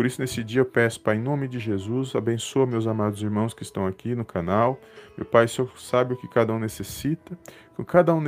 Por 0.00 0.06
isso, 0.06 0.18
nesse 0.18 0.42
dia, 0.42 0.62
eu 0.62 0.64
peço, 0.64 0.98
Pai, 0.98 1.16
em 1.16 1.20
nome 1.20 1.46
de 1.46 1.58
Jesus, 1.58 2.16
abençoa 2.16 2.64
meus 2.64 2.86
amados 2.86 3.20
irmãos 3.20 3.52
que 3.52 3.62
estão 3.62 3.86
aqui 3.86 4.14
no 4.14 4.24
canal. 4.24 4.80
Meu 5.14 5.26
Pai, 5.26 5.44
o 5.44 5.48
Senhor 5.48 5.70
sabe 5.78 6.14
o 6.14 6.16
que 6.16 6.26
cada 6.26 6.54
um 6.54 6.58
necessita, 6.58 7.38
o 7.76 7.84
que 7.84 7.92
cada 7.92 8.14
um 8.14 8.26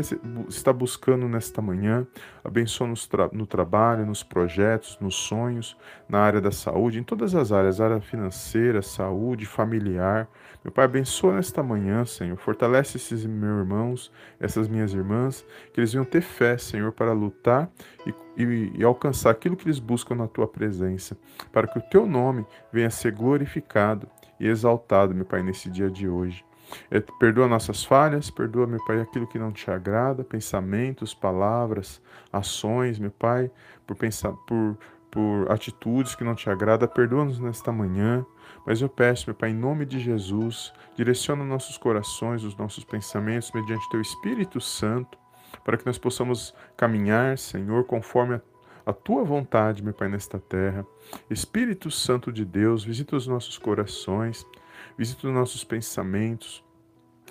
está 0.51 0.71
buscando 0.71 1.27
nesta 1.27 1.63
manhã. 1.63 2.07
Abençoa 2.45 2.93
no 3.33 3.47
trabalho, 3.47 4.05
nos 4.05 4.23
projetos, 4.23 4.99
nos 5.01 5.15
sonhos, 5.15 5.75
na 6.07 6.21
área 6.21 6.43
da 6.43 6.51
saúde, 6.51 7.01
em 7.01 7.03
todas 7.03 7.35
as 7.35 7.53
áreas, 7.53 7.81
área 7.81 8.03
financeira, 8.03 8.83
saúde, 8.83 9.47
familiar. 9.47 10.29
Meu 10.63 10.71
Pai, 10.71 10.85
abençoa 10.85 11.37
nesta 11.37 11.63
manhã, 11.63 12.05
Senhor. 12.05 12.37
Fortalece 12.37 12.99
esses 12.99 13.25
meus 13.25 13.61
irmãos, 13.61 14.13
essas 14.39 14.69
minhas 14.69 14.93
irmãs, 14.93 15.43
que 15.73 15.81
eles 15.81 15.91
venham 15.91 16.05
ter 16.05 16.21
fé, 16.21 16.59
Senhor, 16.59 16.93
para 16.93 17.15
lutar 17.15 17.71
e 18.07 18.13
e, 18.37 18.73
e, 18.79 18.85
alcançar 18.85 19.31
aquilo 19.31 19.57
que 19.57 19.67
eles 19.67 19.79
buscam 19.79 20.15
na 20.15 20.27
tua 20.27 20.47
presença, 20.47 21.17
para 21.53 21.62
que 21.67 21.79
o 21.79 21.83
teu 21.83 22.07
nome 22.07 22.47
venha 22.73 22.89
a 22.89 22.91
ser 22.91 23.13
glorificado 23.13 24.09
e 24.39 24.47
exaltado, 24.47 25.15
meu 25.15 25.25
Pai, 25.25 25.43
nesse 25.43 25.71
dia 25.71 25.91
de 25.91 26.09
hoje. 26.09 26.45
É, 26.91 27.01
perdoa 27.01 27.47
nossas 27.47 27.85
falhas, 27.85 28.31
perdoa, 28.31 28.67
meu 28.67 28.83
Pai, 28.85 29.01
aquilo 29.01 29.27
que 29.27 29.39
não 29.39 29.53
te 29.53 29.71
agrada, 29.71 30.25
pensamentos, 30.25 31.15
palavras, 31.15 32.01
ações, 32.33 32.99
meu 32.99 33.11
Pai, 33.11 33.51
por 33.87 33.97
pensar, 33.97 34.33
por, 34.47 34.79
por 35.11 35.51
atitudes 35.51 36.15
que 36.15 36.25
não 36.25 36.35
te 36.35 36.49
agrada, 36.49 36.89
perdoa-nos 36.89 37.39
nesta 37.39 37.71
manhã. 37.71 38.25
Mas 38.67 38.81
eu 38.81 38.89
peço, 38.89 39.29
meu 39.29 39.35
Pai, 39.35 39.51
em 39.51 39.55
nome 39.55 39.85
de 39.85 39.99
Jesus, 39.99 40.73
direciona 40.97 41.45
nossos 41.45 41.77
corações, 41.77 42.45
os 42.45 42.57
nossos 42.57 42.85
pensamentos 42.85 43.51
mediante 43.53 43.91
teu 43.91 44.01
Espírito 44.01 44.61
Santo 44.61 45.23
para 45.65 45.77
que 45.77 45.87
nós 45.87 45.99
possamos 45.99 46.55
caminhar, 46.77 47.39
Senhor, 47.39 47.85
conforme 47.85 48.37
a, 48.37 48.41
a 48.85 48.93
tua 48.93 49.25
vontade, 49.25 49.83
meu 49.83 49.95
Pai, 49.95 50.09
nesta 50.09 50.39
terra. 50.39 50.87
Espírito 51.31 51.91
Santo 51.91 52.33
de 52.33 52.45
Deus, 52.45 52.85
visita 52.85 53.17
os 53.17 53.27
nossos 53.27 53.59
corações, 53.59 54.47
visita 54.97 55.27
os 55.27 55.33
nossos 55.33 55.65
pensamentos. 55.65 56.65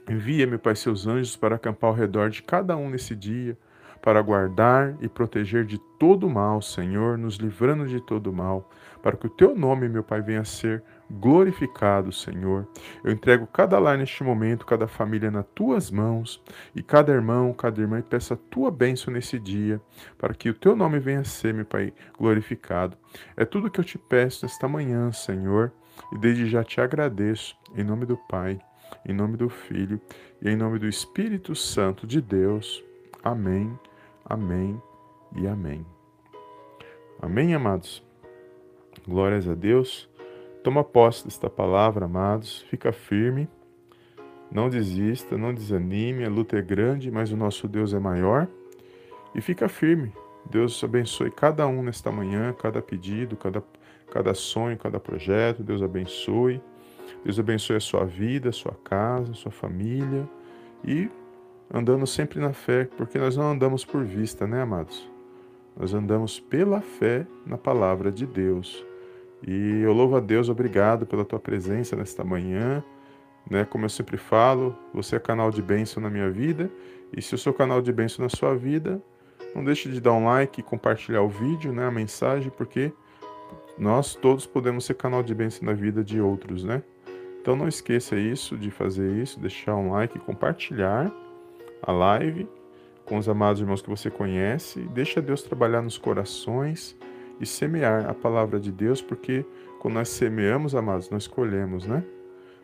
Envia, 0.09 0.47
meu 0.47 0.59
Pai, 0.59 0.75
seus 0.75 1.05
anjos 1.05 1.35
para 1.35 1.55
acampar 1.55 1.89
ao 1.89 1.95
redor 1.95 2.29
de 2.29 2.41
cada 2.41 2.75
um 2.75 2.89
nesse 2.89 3.15
dia, 3.15 3.57
para 4.01 4.21
guardar 4.21 4.95
e 5.01 5.07
proteger 5.07 5.65
de 5.65 5.77
todo 5.99 6.29
mal, 6.29 6.61
Senhor, 6.61 7.17
nos 7.17 7.35
livrando 7.35 7.87
de 7.87 8.01
todo 8.01 8.33
mal, 8.33 8.69
para 9.03 9.15
que 9.15 9.27
o 9.27 9.29
teu 9.29 9.55
nome, 9.55 9.87
meu 9.87 10.03
Pai, 10.03 10.21
venha 10.21 10.41
a 10.41 10.45
ser 10.45 10.83
glorificado, 11.11 12.11
Senhor. 12.11 12.67
Eu 13.03 13.11
entrego 13.11 13.45
cada 13.45 13.77
lar 13.77 13.97
neste 13.97 14.23
momento, 14.23 14.65
cada 14.65 14.87
família 14.87 15.29
nas 15.29 15.45
tuas 15.53 15.91
mãos, 15.91 16.41
e 16.75 16.81
cada 16.81 17.11
irmão, 17.11 17.53
cada 17.53 17.81
irmã, 17.81 17.99
e 17.99 18.03
peço 18.03 18.33
a 18.33 18.37
tua 18.37 18.71
bênção 18.71 19.13
nesse 19.13 19.37
dia, 19.37 19.81
para 20.17 20.33
que 20.33 20.49
o 20.49 20.53
teu 20.53 20.75
nome 20.75 20.99
venha 20.99 21.19
a 21.19 21.25
ser, 21.25 21.53
meu 21.53 21.65
Pai, 21.65 21.93
glorificado. 22.17 22.97
É 23.35 23.45
tudo 23.45 23.69
que 23.69 23.79
eu 23.79 23.83
te 23.83 23.97
peço 23.97 24.45
nesta 24.45 24.67
manhã, 24.67 25.11
Senhor, 25.11 25.71
e 26.13 26.17
desde 26.17 26.49
já 26.49 26.63
te 26.63 26.79
agradeço, 26.79 27.55
em 27.75 27.83
nome 27.83 28.05
do 28.05 28.17
Pai, 28.17 28.59
em 29.05 29.13
nome 29.13 29.37
do 29.37 29.49
Filho 29.49 29.99
e 30.41 30.49
em 30.49 30.55
nome 30.55 30.79
do 30.79 30.87
Espírito 30.87 31.55
Santo 31.55 32.07
de 32.07 32.21
Deus. 32.21 32.83
Amém, 33.23 33.77
amém 34.25 34.81
e 35.35 35.47
amém. 35.47 35.85
Amém, 37.21 37.53
amados? 37.53 38.03
Glórias 39.07 39.47
a 39.47 39.53
Deus. 39.53 40.10
Toma 40.63 40.83
posse 40.83 41.25
desta 41.25 41.49
palavra, 41.49 42.05
amados, 42.05 42.61
fica 42.69 42.91
firme, 42.91 43.49
não 44.51 44.69
desista, 44.69 45.37
não 45.37 45.53
desanime, 45.53 46.25
a 46.25 46.29
luta 46.29 46.57
é 46.57 46.61
grande, 46.61 47.09
mas 47.09 47.31
o 47.31 47.37
nosso 47.37 47.67
Deus 47.67 47.93
é 47.93 47.99
maior. 47.99 48.47
E 49.33 49.41
fica 49.41 49.69
firme. 49.69 50.13
Deus 50.49 50.83
abençoe 50.83 51.31
cada 51.31 51.65
um 51.67 51.81
nesta 51.81 52.11
manhã, 52.11 52.53
cada 52.53 52.81
pedido, 52.81 53.37
cada, 53.37 53.63
cada 54.11 54.33
sonho, 54.33 54.77
cada 54.77 54.99
projeto. 54.99 55.63
Deus 55.63 55.81
abençoe. 55.81 56.61
Deus 57.23 57.39
abençoe 57.39 57.77
a 57.77 57.79
sua 57.79 58.05
vida, 58.05 58.49
a 58.49 58.51
sua 58.51 58.75
casa, 58.83 59.31
a 59.31 59.35
sua 59.35 59.51
família. 59.51 60.27
E 60.83 61.09
andando 61.73 62.05
sempre 62.05 62.39
na 62.39 62.51
fé, 62.51 62.89
porque 62.97 63.17
nós 63.17 63.37
não 63.37 63.51
andamos 63.51 63.85
por 63.85 64.03
vista, 64.03 64.45
né, 64.45 64.61
amados? 64.61 65.09
Nós 65.77 65.93
andamos 65.93 66.39
pela 66.39 66.81
fé 66.81 67.25
na 67.45 67.57
palavra 67.57 68.11
de 68.11 68.25
Deus. 68.25 68.85
E 69.45 69.81
eu 69.81 69.93
louvo 69.93 70.15
a 70.15 70.19
Deus, 70.19 70.49
obrigado 70.49 71.05
pela 71.05 71.25
tua 71.25 71.39
presença 71.39 71.95
nesta 71.95 72.23
manhã. 72.23 72.83
Né? 73.49 73.65
Como 73.65 73.85
eu 73.85 73.89
sempre 73.89 74.17
falo, 74.17 74.75
você 74.93 75.15
é 75.15 75.19
canal 75.19 75.51
de 75.51 75.61
bênção 75.61 76.01
na 76.01 76.09
minha 76.09 76.29
vida. 76.29 76.69
E 77.15 77.21
se 77.21 77.33
eu 77.33 77.39
sou 77.39 77.53
canal 77.53 77.81
de 77.81 77.91
bênção 77.91 78.23
na 78.23 78.29
sua 78.29 78.55
vida, 78.55 79.01
não 79.55 79.63
deixe 79.63 79.89
de 79.89 79.99
dar 79.99 80.13
um 80.13 80.25
like 80.25 80.59
e 80.59 80.63
compartilhar 80.63 81.21
o 81.21 81.29
vídeo, 81.29 81.73
né? 81.73 81.85
a 81.85 81.91
mensagem, 81.91 82.51
porque 82.55 82.91
nós 83.77 84.15
todos 84.15 84.45
podemos 84.45 84.85
ser 84.85 84.93
canal 84.93 85.23
de 85.23 85.33
bênção 85.33 85.65
na 85.65 85.73
vida 85.73 86.03
de 86.03 86.21
outros, 86.21 86.63
né? 86.63 86.83
Então 87.41 87.55
não 87.55 87.67
esqueça 87.67 88.15
isso, 88.15 88.55
de 88.55 88.69
fazer 88.69 89.11
isso, 89.13 89.39
deixar 89.39 89.75
um 89.75 89.91
like, 89.91 90.19
compartilhar 90.19 91.11
a 91.81 91.91
live 91.91 92.47
com 93.05 93.17
os 93.17 93.27
amados 93.27 93.59
irmãos 93.59 93.81
que 93.81 93.89
você 93.89 94.11
conhece. 94.11 94.81
Deixa 94.93 95.19
Deus 95.21 95.41
trabalhar 95.41 95.81
nos 95.81 95.97
corações 95.97 96.95
e 97.41 97.45
semear 97.45 98.07
a 98.07 98.13
palavra 98.13 98.59
de 98.59 98.71
Deus, 98.71 99.01
porque 99.01 99.43
quando 99.79 99.95
nós 99.95 100.09
semeamos, 100.09 100.75
amados, 100.75 101.09
nós 101.09 101.25
colhemos, 101.27 101.87
né? 101.87 102.03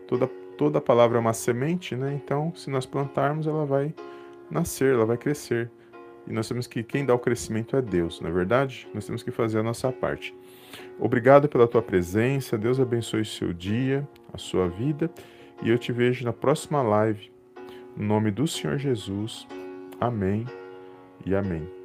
Toda, 0.07 0.27
toda 0.55 0.79
palavra 0.79 1.17
é 1.17 1.19
uma 1.19 1.33
semente, 1.33 1.95
né? 1.95 2.13
Então, 2.23 2.53
se 2.55 2.69
nós 2.69 2.85
plantarmos, 2.85 3.47
ela 3.47 3.65
vai 3.65 3.93
nascer, 4.49 4.93
ela 4.93 5.05
vai 5.05 5.17
crescer. 5.17 5.69
E 6.27 6.31
nós 6.31 6.47
temos 6.47 6.67
que, 6.67 6.83
quem 6.83 7.05
dá 7.05 7.13
o 7.15 7.19
crescimento 7.19 7.75
é 7.75 7.81
Deus, 7.81 8.21
não 8.21 8.29
é 8.29 8.33
verdade? 8.33 8.87
Nós 8.93 9.05
temos 9.05 9.23
que 9.23 9.31
fazer 9.31 9.59
a 9.59 9.63
nossa 9.63 9.91
parte. 9.91 10.35
Obrigado 10.99 11.49
pela 11.49 11.67
tua 11.67 11.81
presença, 11.81 12.57
Deus 12.57 12.79
abençoe 12.79 13.21
o 13.21 13.25
seu 13.25 13.53
dia, 13.53 14.07
a 14.31 14.37
sua 14.37 14.67
vida, 14.67 15.09
e 15.63 15.69
eu 15.69 15.77
te 15.77 15.91
vejo 15.91 16.23
na 16.23 16.33
próxima 16.33 16.81
live. 16.81 17.31
No 17.95 18.05
nome 18.05 18.29
do 18.29 18.45
Senhor 18.47 18.77
Jesus. 18.77 19.47
Amém 19.99 20.45
e 21.25 21.33
amém. 21.33 21.76